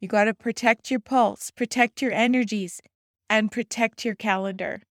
You 0.00 0.08
got 0.08 0.24
to 0.24 0.34
protect 0.34 0.90
your 0.90 1.00
pulse, 1.00 1.50
protect 1.50 2.02
your 2.02 2.12
energies, 2.12 2.80
and 3.28 3.50
protect 3.50 4.04
your 4.04 4.14
calendar. 4.14 4.82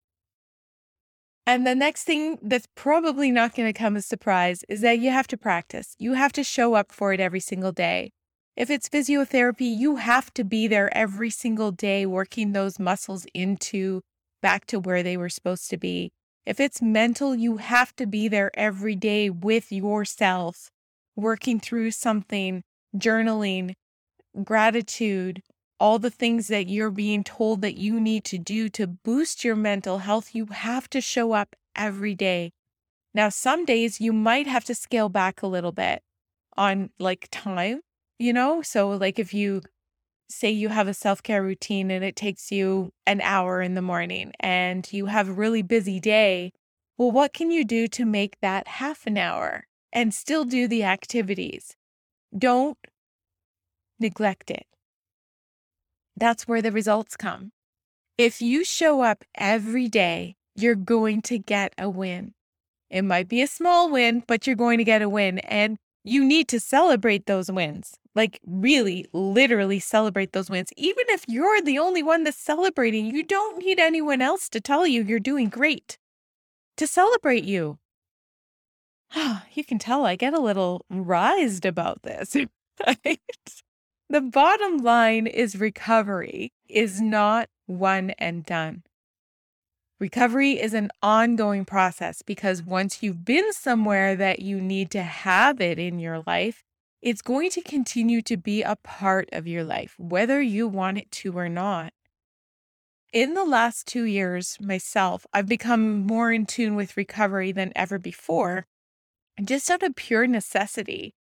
And 1.47 1.65
the 1.65 1.75
next 1.75 2.03
thing 2.03 2.39
that's 2.41 2.67
probably 2.75 3.31
not 3.31 3.55
going 3.55 3.71
to 3.71 3.77
come 3.77 3.95
as 3.95 4.05
a 4.05 4.07
surprise 4.07 4.63
is 4.67 4.81
that 4.81 4.99
you 4.99 5.11
have 5.11 5.27
to 5.27 5.37
practice. 5.37 5.95
You 5.99 6.13
have 6.13 6.33
to 6.33 6.43
show 6.43 6.73
up 6.73 6.91
for 6.91 7.13
it 7.13 7.19
every 7.19 7.39
single 7.39 7.71
day. 7.71 8.11
If 8.55 8.69
it's 8.69 8.89
physiotherapy, 8.89 9.77
you 9.77 9.97
have 9.97 10.33
to 10.35 10.43
be 10.43 10.67
there 10.67 10.95
every 10.97 11.29
single 11.29 11.71
day 11.71 12.05
working 12.05 12.53
those 12.53 12.79
muscles 12.79 13.27
into 13.33 14.01
back 14.41 14.65
to 14.67 14.79
where 14.79 15.03
they 15.03 15.17
were 15.17 15.29
supposed 15.29 15.69
to 15.69 15.77
be. 15.77 16.11
If 16.45 16.59
it's 16.59 16.81
mental, 16.81 17.35
you 17.35 17.57
have 17.57 17.95
to 17.97 18.05
be 18.05 18.27
there 18.27 18.51
every 18.53 18.95
day 18.95 19.29
with 19.29 19.71
yourself, 19.71 20.69
working 21.15 21.59
through 21.59 21.91
something, 21.91 22.63
journaling, 22.95 23.73
gratitude, 24.43 25.41
all 25.79 25.99
the 25.99 26.09
things 26.09 26.47
that 26.47 26.67
you're 26.67 26.91
being 26.91 27.23
told 27.23 27.61
that 27.61 27.77
you 27.77 27.99
need 27.99 28.23
to 28.25 28.37
do 28.37 28.69
to 28.69 28.87
boost 28.87 29.43
your 29.43 29.55
mental 29.55 29.99
health. 29.99 30.33
You 30.33 30.47
have 30.47 30.89
to 30.91 31.01
show 31.01 31.33
up 31.33 31.55
every 31.75 32.15
day. 32.15 32.53
Now, 33.13 33.29
some 33.29 33.65
days 33.65 34.01
you 34.01 34.13
might 34.13 34.47
have 34.47 34.65
to 34.65 34.75
scale 34.75 35.09
back 35.09 35.41
a 35.41 35.47
little 35.47 35.71
bit 35.71 36.03
on 36.57 36.89
like 36.99 37.27
time, 37.31 37.81
you 38.19 38.33
know? 38.33 38.61
So, 38.61 38.89
like 38.89 39.19
if 39.19 39.33
you 39.33 39.61
say 40.29 40.49
you 40.49 40.69
have 40.69 40.87
a 40.87 40.93
self 40.93 41.21
care 41.21 41.43
routine 41.43 41.91
and 41.91 42.03
it 42.03 42.15
takes 42.15 42.51
you 42.51 42.91
an 43.05 43.21
hour 43.21 43.61
in 43.61 43.75
the 43.75 43.81
morning 43.81 44.31
and 44.39 44.91
you 44.91 45.07
have 45.07 45.29
a 45.29 45.33
really 45.33 45.61
busy 45.61 45.99
day, 45.99 46.51
well, 46.97 47.11
what 47.11 47.33
can 47.33 47.51
you 47.51 47.65
do 47.65 47.87
to 47.89 48.05
make 48.05 48.39
that 48.41 48.67
half 48.67 49.05
an 49.05 49.17
hour 49.17 49.65
and 49.91 50.13
still 50.13 50.45
do 50.45 50.67
the 50.67 50.83
activities? 50.83 51.75
Don't 52.37 52.77
neglect 53.99 54.49
it. 54.49 54.65
That's 56.17 56.47
where 56.47 56.61
the 56.61 56.71
results 56.71 57.17
come. 57.17 57.51
If 58.17 58.41
you 58.41 58.63
show 58.63 59.01
up 59.01 59.23
every 59.35 59.87
day, 59.87 60.35
you're 60.55 60.75
going 60.75 61.21
to 61.23 61.37
get 61.37 61.73
a 61.77 61.89
win. 61.89 62.33
It 62.89 63.01
might 63.01 63.27
be 63.27 63.41
a 63.41 63.47
small 63.47 63.89
win, 63.89 64.23
but 64.25 64.47
you're 64.47 64.55
going 64.55 64.77
to 64.77 64.83
get 64.83 65.01
a 65.01 65.09
win. 65.09 65.39
And 65.39 65.77
you 66.03 66.23
need 66.23 66.47
to 66.49 66.59
celebrate 66.59 67.25
those 67.25 67.51
wins. 67.51 67.95
Like, 68.13 68.39
really, 68.45 69.05
literally 69.11 69.79
celebrate 69.79 70.31
those 70.31 70.49
wins. 70.49 70.71
Even 70.77 71.03
if 71.09 71.25
you're 71.27 71.61
the 71.61 71.79
only 71.79 72.03
one 72.03 72.23
that's 72.23 72.37
celebrating, 72.37 73.07
you 73.07 73.23
don't 73.23 73.57
need 73.57 73.79
anyone 73.79 74.21
else 74.21 74.47
to 74.49 74.61
tell 74.61 74.87
you 74.87 75.03
you're 75.03 75.19
doing 75.19 75.49
great 75.49 75.97
to 76.77 76.87
celebrate 76.87 77.43
you. 77.43 77.79
Ah, 79.13 79.45
you 79.53 79.63
can 79.63 79.79
tell 79.79 80.05
I 80.05 80.15
get 80.15 80.33
a 80.33 80.39
little 80.39 80.85
rised 80.89 81.65
about 81.65 82.03
this. 82.03 82.35
Right? 82.85 83.21
The 84.07 84.21
bottom 84.21 84.77
line 84.77 85.25
is 85.25 85.59
recovery 85.59 86.53
is 86.69 87.01
not 87.01 87.49
one 87.65 88.11
and 88.11 88.45
done. 88.45 88.83
Recovery 89.99 90.61
is 90.61 90.75
an 90.75 90.91
ongoing 91.01 91.65
process 91.65 92.21
because 92.21 92.61
once 92.61 93.01
you've 93.01 93.25
been 93.25 93.51
somewhere 93.51 94.15
that 94.15 94.39
you 94.39 94.61
need 94.61 94.91
to 94.91 95.01
have 95.01 95.59
it 95.59 95.79
in 95.79 95.97
your 95.97 96.21
life, 96.27 96.63
it's 97.01 97.23
going 97.23 97.49
to 97.51 97.61
continue 97.61 98.21
to 98.21 98.37
be 98.37 98.61
a 98.61 98.75
part 98.83 99.27
of 99.31 99.47
your 99.47 99.63
life, 99.63 99.95
whether 99.97 100.39
you 100.39 100.67
want 100.67 100.99
it 100.99 101.09
to 101.11 101.35
or 101.35 101.49
not. 101.49 101.91
In 103.11 103.33
the 103.33 103.45
last 103.45 103.87
two 103.87 104.03
years, 104.03 104.57
myself, 104.59 105.25
I've 105.33 105.47
become 105.47 106.05
more 106.05 106.31
in 106.31 106.45
tune 106.45 106.75
with 106.75 106.97
recovery 106.97 107.51
than 107.51 107.71
ever 107.75 107.97
before, 107.97 108.67
just 109.43 109.71
out 109.71 109.81
of 109.81 109.95
pure 109.95 110.27
necessity 110.27 111.15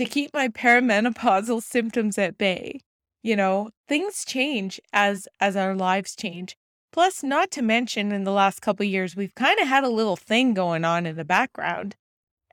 to 0.00 0.06
keep 0.06 0.32
my 0.32 0.48
perimenopausal 0.48 1.62
symptoms 1.62 2.16
at 2.16 2.38
bay. 2.38 2.80
You 3.22 3.36
know, 3.36 3.68
things 3.86 4.24
change 4.24 4.80
as 4.94 5.28
as 5.40 5.56
our 5.56 5.74
lives 5.74 6.16
change. 6.16 6.56
Plus, 6.90 7.22
not 7.22 7.50
to 7.50 7.62
mention 7.62 8.10
in 8.10 8.24
the 8.24 8.32
last 8.32 8.62
couple 8.62 8.86
years, 8.86 9.14
we've 9.14 9.34
kind 9.34 9.60
of 9.60 9.68
had 9.68 9.84
a 9.84 9.90
little 9.90 10.16
thing 10.16 10.54
going 10.54 10.86
on 10.86 11.04
in 11.04 11.16
the 11.16 11.24
background. 11.24 11.96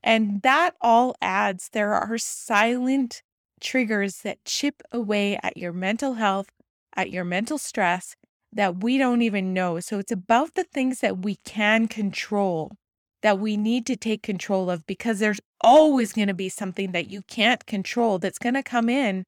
And 0.04 0.42
that 0.42 0.75
all 0.82 1.16
adds, 1.22 1.70
there 1.72 1.94
are 1.94 2.18
silent 2.18 3.24
triggers 3.62 4.18
that 4.24 4.44
chip 4.44 4.84
away 4.92 5.39
at 5.42 5.56
your 5.56 5.72
mental 5.72 6.16
health, 6.16 6.50
at 6.98 7.12
your 7.12 7.24
mental 7.24 7.58
stress 7.58 8.18
that 8.51 8.84
we 8.84 8.98
don't 8.98 9.22
even 9.22 9.54
know. 9.54 9.80
So 9.80 10.00
it's 10.00 10.12
about 10.12 10.56
the 10.56 10.66
things 10.66 11.00
that 11.00 11.20
we 11.20 11.38
can 11.46 11.88
control 11.88 12.74
that 13.21 13.39
we 13.39 13.57
need 13.57 13.86
to 13.88 13.95
take 13.95 14.21
control 14.21 14.69
of 14.69 14.86
because 14.86 15.19
there's 15.19 15.39
always 15.62 16.13
going 16.13 16.27
to 16.27 16.33
be 16.33 16.50
something 16.50 16.91
that 16.91 17.09
you 17.09 17.21
can't 17.24 17.65
control 17.65 18.19
that's 18.19 18.39
going 18.39 18.53
to 18.53 18.63
come 18.63 18.89
in 18.89 19.25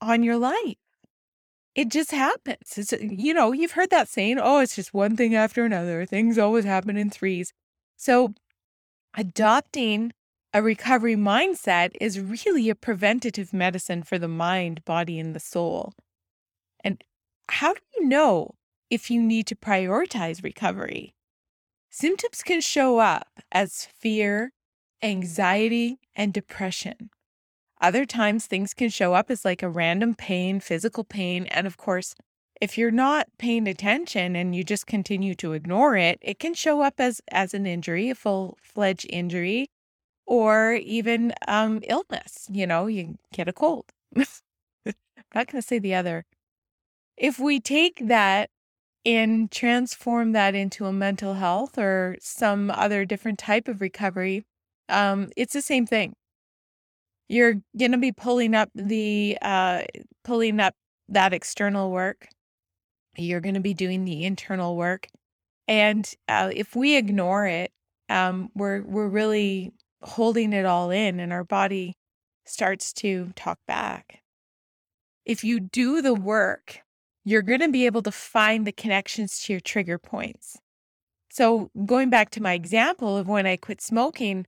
on 0.00 0.22
your 0.22 0.36
life. 0.36 0.76
It 1.74 1.90
just 1.90 2.10
happens. 2.10 2.76
It's, 2.76 2.92
you 3.00 3.32
know, 3.32 3.52
you've 3.52 3.72
heard 3.72 3.90
that 3.90 4.08
saying, 4.08 4.38
oh, 4.40 4.58
it's 4.58 4.74
just 4.74 4.92
one 4.92 5.16
thing 5.16 5.34
after 5.34 5.64
another. 5.64 6.04
Things 6.04 6.36
always 6.36 6.64
happen 6.64 6.96
in 6.96 7.10
threes. 7.10 7.52
So 7.96 8.34
adopting 9.16 10.12
a 10.52 10.62
recovery 10.62 11.14
mindset 11.14 11.90
is 12.00 12.18
really 12.18 12.68
a 12.68 12.74
preventative 12.74 13.52
medicine 13.52 14.02
for 14.02 14.18
the 14.18 14.28
mind, 14.28 14.84
body, 14.84 15.20
and 15.20 15.34
the 15.34 15.40
soul. 15.40 15.92
And 16.82 17.02
how 17.50 17.74
do 17.74 17.80
you 17.96 18.08
know 18.08 18.54
if 18.90 19.10
you 19.10 19.22
need 19.22 19.46
to 19.48 19.54
prioritize 19.54 20.42
recovery? 20.42 21.14
Symptoms 21.90 22.42
can 22.42 22.60
show 22.60 22.98
up 22.98 23.28
as 23.50 23.86
fear, 23.86 24.52
anxiety, 25.02 25.98
and 26.14 26.32
depression. 26.32 27.10
Other 27.80 28.04
times, 28.04 28.46
things 28.46 28.74
can 28.74 28.90
show 28.90 29.14
up 29.14 29.30
as 29.30 29.44
like 29.44 29.62
a 29.62 29.68
random 29.68 30.14
pain, 30.14 30.60
physical 30.60 31.04
pain. 31.04 31.46
And 31.46 31.66
of 31.66 31.76
course, 31.76 32.14
if 32.60 32.76
you're 32.76 32.90
not 32.90 33.28
paying 33.38 33.68
attention 33.68 34.34
and 34.34 34.54
you 34.54 34.64
just 34.64 34.86
continue 34.86 35.34
to 35.36 35.52
ignore 35.52 35.96
it, 35.96 36.18
it 36.20 36.38
can 36.38 36.54
show 36.54 36.82
up 36.82 36.94
as 36.98 37.20
as 37.30 37.54
an 37.54 37.66
injury, 37.66 38.10
a 38.10 38.14
full-fledged 38.14 39.06
injury, 39.08 39.70
or 40.26 40.74
even 40.74 41.32
um, 41.46 41.80
illness. 41.84 42.48
You 42.50 42.66
know, 42.66 42.86
you 42.86 43.16
get 43.32 43.48
a 43.48 43.52
cold. 43.52 43.86
I'm 44.16 44.94
not 45.34 45.46
going 45.46 45.62
to 45.62 45.66
say 45.66 45.78
the 45.78 45.94
other. 45.94 46.24
If 47.16 47.38
we 47.38 47.60
take 47.60 48.08
that 48.08 48.50
and 49.08 49.50
transform 49.50 50.32
that 50.32 50.54
into 50.54 50.84
a 50.84 50.92
mental 50.92 51.32
health 51.32 51.78
or 51.78 52.16
some 52.20 52.70
other 52.70 53.06
different 53.06 53.38
type 53.38 53.66
of 53.66 53.80
recovery, 53.80 54.44
um, 54.90 55.30
it's 55.34 55.54
the 55.54 55.62
same 55.62 55.86
thing. 55.86 56.14
You're 57.26 57.54
going 57.76 57.92
to 57.92 57.98
be 57.98 58.12
pulling 58.12 58.54
up 58.54 58.68
the 58.74 59.38
uh, 59.40 59.82
pulling 60.24 60.60
up 60.60 60.74
that 61.08 61.32
external 61.32 61.90
work. 61.90 62.28
You're 63.16 63.40
going 63.40 63.54
to 63.54 63.60
be 63.60 63.72
doing 63.72 64.04
the 64.04 64.24
internal 64.24 64.76
work, 64.76 65.08
and 65.66 66.10
uh, 66.28 66.50
if 66.54 66.76
we 66.76 66.96
ignore 66.96 67.46
it, 67.46 67.70
um, 68.10 68.50
we're 68.54 68.82
we're 68.82 69.08
really 69.08 69.72
holding 70.02 70.52
it 70.52 70.66
all 70.66 70.90
in, 70.90 71.18
and 71.18 71.32
our 71.32 71.44
body 71.44 71.94
starts 72.44 72.92
to 72.94 73.32
talk 73.36 73.58
back. 73.66 74.20
If 75.24 75.44
you 75.44 75.60
do 75.60 76.02
the 76.02 76.14
work 76.14 76.80
you're 77.28 77.42
going 77.42 77.60
to 77.60 77.68
be 77.68 77.84
able 77.84 78.00
to 78.00 78.10
find 78.10 78.66
the 78.66 78.72
connections 78.72 79.42
to 79.42 79.52
your 79.52 79.60
trigger 79.60 79.98
points. 79.98 80.56
So, 81.30 81.70
going 81.84 82.08
back 82.08 82.30
to 82.30 82.42
my 82.42 82.54
example 82.54 83.18
of 83.18 83.28
when 83.28 83.46
I 83.46 83.56
quit 83.56 83.82
smoking, 83.82 84.46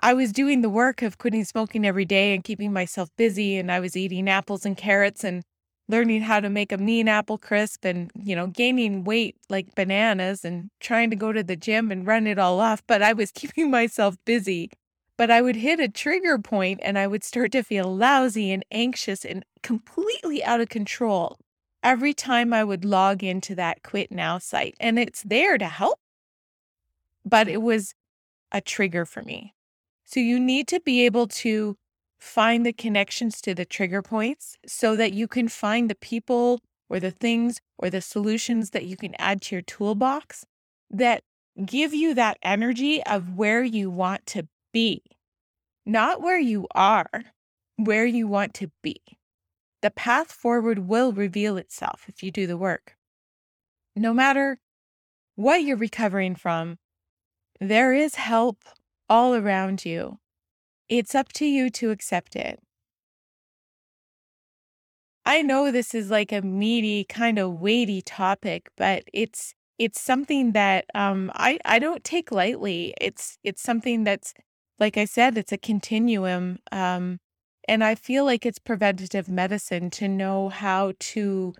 I 0.00 0.14
was 0.14 0.32
doing 0.32 0.62
the 0.62 0.70
work 0.70 1.02
of 1.02 1.18
quitting 1.18 1.44
smoking 1.44 1.84
every 1.84 2.06
day 2.06 2.34
and 2.34 2.42
keeping 2.42 2.72
myself 2.72 3.10
busy. 3.18 3.58
And 3.58 3.70
I 3.70 3.80
was 3.80 3.98
eating 3.98 4.30
apples 4.30 4.64
and 4.64 4.78
carrots 4.78 5.24
and 5.24 5.42
learning 5.90 6.22
how 6.22 6.40
to 6.40 6.48
make 6.48 6.72
a 6.72 6.78
mean 6.78 7.06
apple 7.06 7.36
crisp 7.36 7.84
and, 7.84 8.10
you 8.14 8.34
know, 8.34 8.46
gaining 8.46 9.04
weight 9.04 9.36
like 9.50 9.74
bananas 9.74 10.42
and 10.42 10.70
trying 10.80 11.10
to 11.10 11.16
go 11.16 11.32
to 11.32 11.42
the 11.42 11.54
gym 11.54 11.92
and 11.92 12.06
run 12.06 12.26
it 12.26 12.38
all 12.38 12.60
off. 12.60 12.82
But 12.86 13.02
I 13.02 13.12
was 13.12 13.30
keeping 13.34 13.70
myself 13.70 14.16
busy. 14.24 14.70
But 15.18 15.30
I 15.30 15.42
would 15.42 15.56
hit 15.56 15.80
a 15.80 15.88
trigger 15.88 16.38
point 16.38 16.80
and 16.82 16.98
I 16.98 17.06
would 17.06 17.24
start 17.24 17.52
to 17.52 17.62
feel 17.62 17.94
lousy 17.94 18.50
and 18.50 18.64
anxious 18.72 19.22
and 19.22 19.44
completely 19.62 20.42
out 20.42 20.62
of 20.62 20.70
control 20.70 21.36
every 21.82 22.14
time 22.14 22.52
I 22.52 22.64
would 22.64 22.84
log 22.84 23.22
into 23.22 23.54
that 23.56 23.82
quit 23.82 24.10
now 24.10 24.38
site. 24.38 24.76
And 24.78 24.98
it's 24.98 25.22
there 25.22 25.58
to 25.58 25.66
help, 25.66 25.98
but 27.24 27.48
it 27.48 27.62
was 27.62 27.94
a 28.50 28.60
trigger 28.60 29.04
for 29.04 29.22
me. 29.22 29.54
So 30.04 30.20
you 30.20 30.38
need 30.38 30.68
to 30.68 30.80
be 30.80 31.04
able 31.04 31.26
to 31.28 31.76
find 32.18 32.64
the 32.64 32.72
connections 32.72 33.40
to 33.40 33.54
the 33.54 33.64
trigger 33.64 34.02
points 34.02 34.56
so 34.66 34.94
that 34.94 35.12
you 35.12 35.26
can 35.26 35.48
find 35.48 35.90
the 35.90 35.94
people 35.94 36.60
or 36.88 37.00
the 37.00 37.10
things 37.10 37.60
or 37.78 37.90
the 37.90 38.00
solutions 38.00 38.70
that 38.70 38.84
you 38.84 38.96
can 38.96 39.14
add 39.18 39.42
to 39.42 39.56
your 39.56 39.62
toolbox 39.62 40.44
that 40.90 41.22
give 41.64 41.92
you 41.92 42.14
that 42.14 42.38
energy 42.42 43.02
of 43.04 43.34
where 43.34 43.64
you 43.64 43.90
want 43.90 44.24
to 44.26 44.46
be, 44.72 45.02
not 45.84 46.20
where 46.20 46.38
you 46.38 46.66
are, 46.74 47.08
where 47.76 48.06
you 48.06 48.28
want 48.28 48.54
to 48.54 48.70
be. 48.82 49.00
The 49.82 49.90
path 49.90 50.32
forward 50.32 50.80
will 50.80 51.12
reveal 51.12 51.56
itself 51.56 52.04
if 52.08 52.22
you 52.22 52.30
do 52.30 52.46
the 52.46 52.56
work. 52.56 52.96
No 53.94 54.14
matter 54.14 54.60
what 55.34 55.62
you're 55.62 55.76
recovering 55.76 56.34
from, 56.36 56.78
there 57.60 57.92
is 57.92 58.14
help 58.14 58.64
all 59.08 59.34
around 59.34 59.84
you. 59.84 60.18
It's 60.88 61.14
up 61.14 61.32
to 61.34 61.46
you 61.46 61.68
to 61.70 61.90
accept 61.90 62.36
it. 62.36 62.60
I 65.24 65.42
know 65.42 65.70
this 65.70 65.94
is 65.94 66.10
like 66.10 66.32
a 66.32 66.42
meaty, 66.42 67.04
kind 67.04 67.38
of 67.38 67.60
weighty 67.60 68.02
topic, 68.02 68.70
but 68.76 69.04
it's 69.12 69.54
it's 69.78 70.00
something 70.00 70.52
that 70.52 70.84
um, 70.94 71.30
I 71.34 71.58
I 71.64 71.78
don't 71.78 72.04
take 72.04 72.32
lightly. 72.32 72.94
It's 73.00 73.38
it's 73.44 73.62
something 73.62 74.04
that's 74.04 74.34
like 74.78 74.96
I 74.96 75.04
said, 75.04 75.38
it's 75.38 75.52
a 75.52 75.58
continuum. 75.58 76.58
Um, 76.72 77.20
and 77.68 77.84
I 77.84 77.94
feel 77.94 78.24
like 78.24 78.44
it's 78.44 78.58
preventative 78.58 79.28
medicine 79.28 79.90
to 79.90 80.08
know 80.08 80.48
how 80.48 80.92
to 80.98 81.54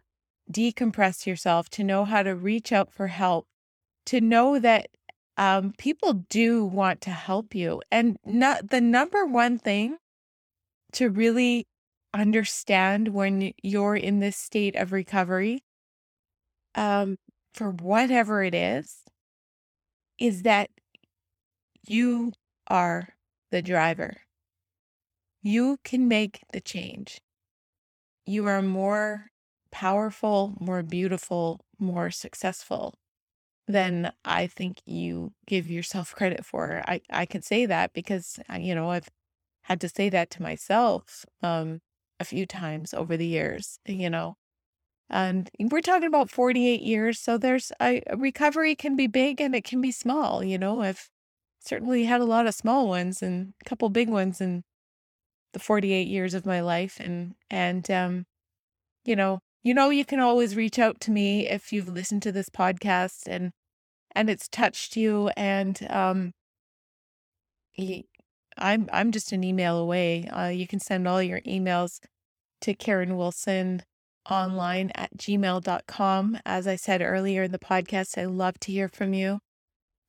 decompress 0.51 1.27
yourself, 1.27 1.69
to 1.71 1.85
know 1.85 2.05
how 2.05 2.23
to 2.23 2.35
reach 2.35 2.73
out 2.73 2.93
for 2.93 3.09
help, 3.09 3.47
to 4.07 4.21
know 4.21 4.59
that 4.59 4.89
um, 5.37 5.73
people 5.79 6.25
do 6.29 6.65
want 6.65 7.01
to 7.03 7.11
help 7.11 7.55
you. 7.55 7.83
And 7.91 8.17
not, 8.25 8.71
the 8.71 8.81
number 8.81 9.25
one 9.25 9.59
thing 9.59 9.97
to 10.93 11.09
really 11.09 11.67
understand 12.13 13.09
when 13.09 13.53
you're 13.63 13.97
in 13.97 14.21
this 14.21 14.37
state 14.37 14.77
of 14.77 14.93
recovery, 14.93 15.63
um, 16.75 17.17
for 17.55 17.71
whatever 17.71 18.43
it 18.43 18.55
is, 18.55 18.99
is 20.19 20.43
that 20.43 20.71
you 21.87 22.33
are 22.69 23.09
the 23.51 23.63
driver. 23.63 24.19
You 25.43 25.79
can 25.83 26.07
make 26.09 26.43
the 26.53 26.61
change. 26.61 27.21
You 28.25 28.47
are 28.47 28.63
more 28.63 29.27
powerful, 29.71 30.55
more 30.61 30.83
beautiful, 30.83 31.65
more 31.79 32.11
successful 32.11 32.95
than 33.67 34.13
I 34.25 34.47
think 34.47 34.79
you 34.87 35.33
give 35.47 35.71
yourself 35.71 36.15
credit 36.17 36.45
for. 36.45 36.83
I, 36.87 37.01
I 37.11 37.27
can 37.27 37.43
say 37.43 37.67
that 37.67 37.93
because, 37.93 38.39
uh, 38.53 38.57
you 38.57 38.75
know, 38.75 38.91
I've 38.91 39.09
had 39.65 39.81
to 39.81 39.89
say 39.89 40.09
that 40.11 40.31
to 40.31 40.43
myself 40.43 41.25
um, 41.43 41.81
a 42.21 42.25
few 42.25 42.47
times 42.47 42.95
over 42.95 43.17
the 43.17 43.27
years, 43.27 43.79
you 43.87 44.11
know. 44.11 44.37
And 45.11 45.51
we're 45.61 45.81
talking 45.83 46.09
about 46.09 46.31
48 46.31 46.83
years. 46.83 47.19
So 47.19 47.37
there's 47.37 47.73
a, 47.81 48.03
a 48.07 48.17
recovery 48.17 48.75
can 48.75 48.97
be 48.97 49.07
big 49.07 49.41
and 49.41 49.55
it 49.55 49.65
can 49.65 49.81
be 49.81 49.93
small. 49.93 50.43
You 50.43 50.59
know, 50.59 50.81
I've 50.83 51.11
certainly 51.61 52.05
had 52.05 52.21
a 52.21 52.25
lot 52.27 52.47
of 52.47 52.55
small 52.55 52.89
ones 52.89 53.23
and 53.23 53.55
a 53.61 53.65
couple 53.69 53.89
big 53.91 54.09
ones. 54.09 54.41
And 54.41 54.65
the 55.53 55.59
48 55.59 56.07
years 56.07 56.35
of 56.35 56.47
my 56.47 56.61
life 56.61 56.99
and 57.01 57.35
and 57.51 57.91
um 57.91 58.25
you 59.05 59.15
know 59.17 59.41
you 59.63 59.75
know 59.75 59.91
you 59.91 60.05
can 60.05 60.21
always 60.21 60.57
reach 60.57 60.79
out 60.79 61.01
to 61.01 61.11
me 61.11 61.49
if 61.49 61.73
you've 61.73 61.89
listened 61.89 62.23
to 62.23 62.33
this 62.33 62.49
podcast 62.49 63.27
and 63.27 63.53
and 64.15 64.29
it's 64.31 64.49
touched 64.49 64.97
you 64.97 65.29
and 65.37 65.87
um 65.91 66.33
I'm 68.59 68.89
I'm 68.93 69.13
just 69.13 69.33
an 69.33 69.45
email 69.45 69.79
away. 69.79 70.29
Uh, 70.29 70.49
you 70.49 70.67
can 70.67 70.79
send 70.81 71.09
all 71.09 71.23
your 71.23 71.41
emails 71.41 72.01
to 72.61 72.75
Karen 72.75 73.17
Wilson 73.17 73.83
online 74.31 74.93
at 74.95 75.17
gmail.com. 75.17 76.39
As 76.45 76.67
I 76.67 76.77
said 76.77 77.03
earlier 77.03 77.45
in 77.45 77.53
the 77.53 77.59
podcast, 77.59 78.19
I 78.19 78.27
love 78.27 78.59
to 78.61 78.73
hear 78.73 78.89
from 78.89 79.15
you. 79.15 79.41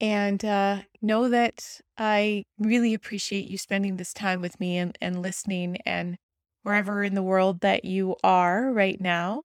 And 0.03 0.43
uh, 0.43 0.81
know 1.01 1.29
that 1.29 1.79
I 1.97 2.43
really 2.59 2.93
appreciate 2.93 3.49
you 3.49 3.57
spending 3.57 3.95
this 3.95 4.11
time 4.11 4.41
with 4.41 4.59
me 4.59 4.77
and, 4.77 4.97
and 4.99 5.21
listening, 5.21 5.77
and 5.85 6.17
wherever 6.63 7.05
in 7.05 7.15
the 7.15 7.23
world 7.23 7.61
that 7.61 7.85
you 7.85 8.17
are 8.21 8.73
right 8.73 8.99
now, 8.99 9.43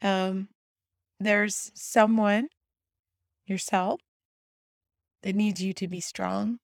um, 0.00 0.50
there's 1.18 1.72
someone, 1.74 2.46
yourself, 3.44 4.00
that 5.24 5.34
needs 5.34 5.60
you 5.60 5.72
to 5.72 5.88
be 5.88 5.98
strong 5.98 6.58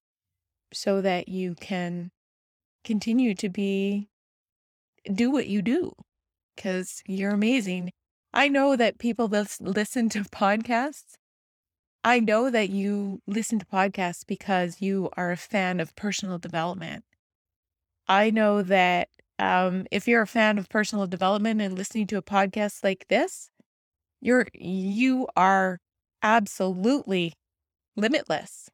so 0.72 1.00
that 1.00 1.28
you 1.28 1.56
can 1.56 2.10
continue 2.84 3.34
to 3.34 3.48
be, 3.48 4.06
do 5.12 5.32
what 5.32 5.48
you 5.48 5.60
do 5.60 5.90
because 6.54 7.02
you're 7.04 7.32
amazing. 7.34 7.90
I 8.32 8.46
know 8.46 8.76
that 8.76 9.00
people 9.00 9.26
that 9.26 9.56
listen 9.60 10.08
to 10.10 10.20
podcasts 10.20 11.14
I 12.08 12.20
know 12.20 12.48
that 12.48 12.70
you 12.70 13.20
listen 13.26 13.58
to 13.58 13.66
podcasts 13.66 14.26
because 14.26 14.80
you 14.80 15.10
are 15.18 15.30
a 15.30 15.36
fan 15.36 15.78
of 15.78 15.94
personal 15.94 16.38
development. 16.38 17.04
I 18.08 18.30
know 18.30 18.62
that 18.62 19.10
um, 19.38 19.86
if 19.90 20.08
you're 20.08 20.22
a 20.22 20.26
fan 20.26 20.56
of 20.56 20.70
personal 20.70 21.06
development 21.06 21.60
and 21.60 21.76
listening 21.76 22.06
to 22.06 22.16
a 22.16 22.22
podcast 22.22 22.82
like 22.82 23.08
this, 23.08 23.50
you're 24.22 24.46
you 24.54 25.28
are 25.36 25.80
absolutely 26.22 27.34
limitless. 27.94 28.70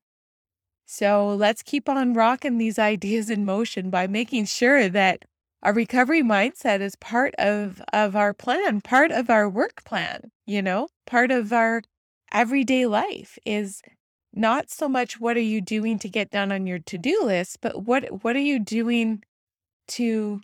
So 0.86 1.34
let's 1.34 1.64
keep 1.64 1.88
on 1.88 2.14
rocking 2.14 2.58
these 2.58 2.78
ideas 2.78 3.30
in 3.30 3.44
motion 3.44 3.90
by 3.90 4.06
making 4.06 4.44
sure 4.44 4.88
that 4.88 5.24
a 5.60 5.72
recovery 5.72 6.22
mindset 6.22 6.80
is 6.80 6.94
part 6.94 7.34
of 7.34 7.82
of 7.92 8.14
our 8.14 8.32
plan, 8.32 8.80
part 8.80 9.10
of 9.10 9.28
our 9.28 9.48
work 9.48 9.82
plan, 9.84 10.30
you 10.46 10.62
know, 10.62 10.86
part 11.04 11.32
of 11.32 11.52
our 11.52 11.82
everyday 12.32 12.86
life 12.86 13.38
is 13.44 13.82
not 14.32 14.70
so 14.70 14.88
much 14.88 15.20
what 15.20 15.36
are 15.36 15.40
you 15.40 15.60
doing 15.60 15.98
to 16.00 16.08
get 16.08 16.30
done 16.30 16.50
on 16.50 16.66
your 16.66 16.78
to-do 16.78 17.22
list, 17.24 17.58
but 17.60 17.84
what 17.84 18.24
what 18.24 18.36
are 18.36 18.40
you 18.40 18.58
doing 18.58 19.22
to 19.88 20.40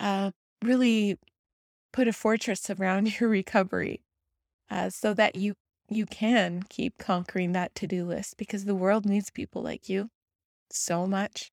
uh, 0.00 0.30
really 0.62 1.18
put 1.92 2.08
a 2.08 2.12
fortress 2.12 2.70
around 2.70 3.20
your 3.20 3.28
recovery 3.28 4.02
uh, 4.70 4.90
so 4.90 5.14
that 5.14 5.36
you 5.36 5.54
you 5.88 6.06
can 6.06 6.62
keep 6.68 6.96
conquering 6.98 7.52
that 7.52 7.74
to-do 7.74 8.04
list 8.04 8.36
because 8.36 8.64
the 8.64 8.74
world 8.74 9.04
needs 9.04 9.30
people 9.30 9.62
like 9.62 9.88
you 9.88 10.08
so 10.70 11.06
much. 11.06 11.50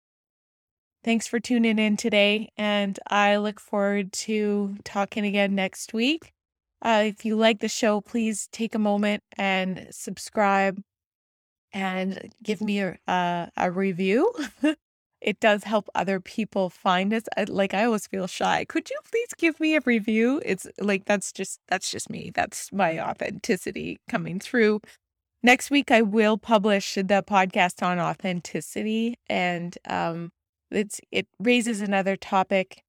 Thanks 1.02 1.26
for 1.26 1.40
tuning 1.40 1.78
in 1.78 1.96
today, 1.96 2.50
and 2.58 2.98
I 3.08 3.36
look 3.36 3.58
forward 3.58 4.12
to 4.12 4.76
talking 4.84 5.24
again 5.24 5.54
next 5.54 5.94
week. 5.94 6.32
Uh, 6.82 7.04
if 7.06 7.24
you 7.24 7.36
like 7.36 7.60
the 7.60 7.68
show, 7.68 8.00
please 8.00 8.48
take 8.52 8.74
a 8.74 8.78
moment 8.78 9.22
and 9.36 9.88
subscribe 9.90 10.82
and 11.72 12.32
give 12.42 12.60
me 12.60 12.80
a, 12.80 12.98
a, 13.06 13.50
a 13.56 13.70
review. 13.70 14.32
it 15.20 15.38
does 15.40 15.64
help 15.64 15.88
other 15.94 16.20
people 16.20 16.70
find 16.70 17.12
us. 17.12 17.24
I, 17.36 17.44
like 17.44 17.74
I 17.74 17.84
always 17.84 18.06
feel 18.06 18.26
shy. 18.26 18.64
Could 18.64 18.90
you 18.90 18.98
please 19.10 19.28
give 19.36 19.60
me 19.60 19.76
a 19.76 19.80
review? 19.84 20.40
It's 20.44 20.66
like 20.78 21.04
that's 21.04 21.32
just 21.32 21.60
that's 21.68 21.90
just 21.90 22.08
me. 22.10 22.30
That's 22.34 22.72
my 22.72 22.98
authenticity 22.98 23.98
coming 24.08 24.40
through. 24.40 24.80
Next 25.42 25.70
week 25.70 25.90
I 25.90 26.02
will 26.02 26.38
publish 26.38 26.94
the 26.94 27.24
podcast 27.26 27.86
on 27.86 27.98
authenticity 27.98 29.18
and 29.28 29.76
um 29.88 30.30
it's 30.70 31.00
it 31.10 31.26
raises 31.38 31.80
another 31.80 32.16
topic 32.16 32.84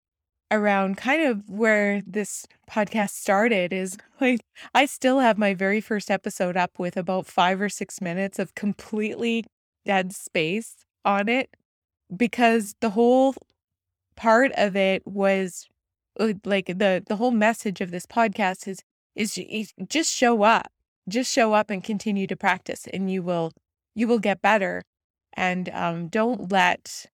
around 0.51 0.97
kind 0.97 1.23
of 1.23 1.49
where 1.49 2.01
this 2.05 2.45
podcast 2.69 3.11
started 3.11 3.73
is 3.73 3.97
like 4.19 4.41
I 4.73 4.85
still 4.85 5.19
have 5.19 5.37
my 5.37 5.53
very 5.53 5.81
first 5.81 6.11
episode 6.11 6.57
up 6.57 6.77
with 6.77 6.97
about 6.97 7.25
5 7.25 7.61
or 7.61 7.69
6 7.69 8.01
minutes 8.01 8.37
of 8.39 8.53
completely 8.55 9.45
dead 9.85 10.13
space 10.13 10.85
on 11.05 11.29
it 11.29 11.49
because 12.15 12.75
the 12.81 12.91
whole 12.91 13.33
part 14.15 14.51
of 14.57 14.75
it 14.75 15.07
was 15.07 15.67
uh, 16.19 16.33
like 16.45 16.67
the 16.67 17.03
the 17.07 17.15
whole 17.15 17.31
message 17.31 17.81
of 17.81 17.91
this 17.91 18.05
podcast 18.05 18.67
is 18.67 18.83
is 19.15 19.73
just 19.87 20.13
show 20.13 20.43
up 20.43 20.71
just 21.09 21.31
show 21.31 21.53
up 21.53 21.69
and 21.69 21.83
continue 21.83 22.27
to 22.27 22.35
practice 22.35 22.87
and 22.93 23.11
you 23.11 23.23
will 23.23 23.51
you 23.95 24.07
will 24.07 24.19
get 24.19 24.41
better. 24.41 24.83
And 25.33 25.69
um, 25.69 26.07
don't 26.07 26.51
let 26.51 27.07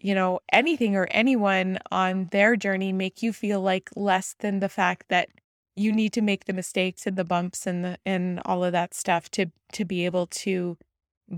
you 0.00 0.14
know, 0.14 0.40
anything 0.52 0.96
or 0.96 1.06
anyone 1.10 1.78
on 1.90 2.28
their 2.32 2.56
journey 2.56 2.92
make 2.92 3.22
you 3.22 3.32
feel 3.32 3.60
like 3.60 3.90
less 3.94 4.34
than 4.38 4.60
the 4.60 4.68
fact 4.68 5.06
that 5.08 5.28
you 5.76 5.92
need 5.92 6.12
to 6.14 6.20
make 6.20 6.44
the 6.46 6.52
mistakes 6.52 7.06
and 7.06 7.16
the 7.16 7.24
bumps 7.24 7.66
and 7.66 7.84
the 7.84 7.98
and 8.04 8.40
all 8.44 8.64
of 8.64 8.72
that 8.72 8.94
stuff 8.94 9.30
to 9.30 9.46
to 9.72 9.84
be 9.84 10.04
able 10.04 10.26
to 10.26 10.76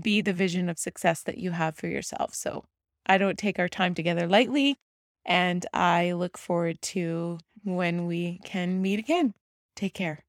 be 0.01 0.21
the 0.21 0.33
vision 0.33 0.69
of 0.69 0.79
success 0.79 1.21
that 1.23 1.37
you 1.37 1.51
have 1.51 1.75
for 1.75 1.87
yourself. 1.87 2.33
So 2.33 2.65
I 3.05 3.17
don't 3.17 3.37
take 3.37 3.59
our 3.59 3.69
time 3.69 3.93
together 3.93 4.27
lightly 4.27 4.77
and 5.25 5.65
I 5.73 6.13
look 6.13 6.37
forward 6.37 6.81
to 6.81 7.39
when 7.63 8.07
we 8.07 8.39
can 8.43 8.81
meet 8.81 8.99
again. 8.99 9.33
Take 9.75 9.93
care. 9.93 10.25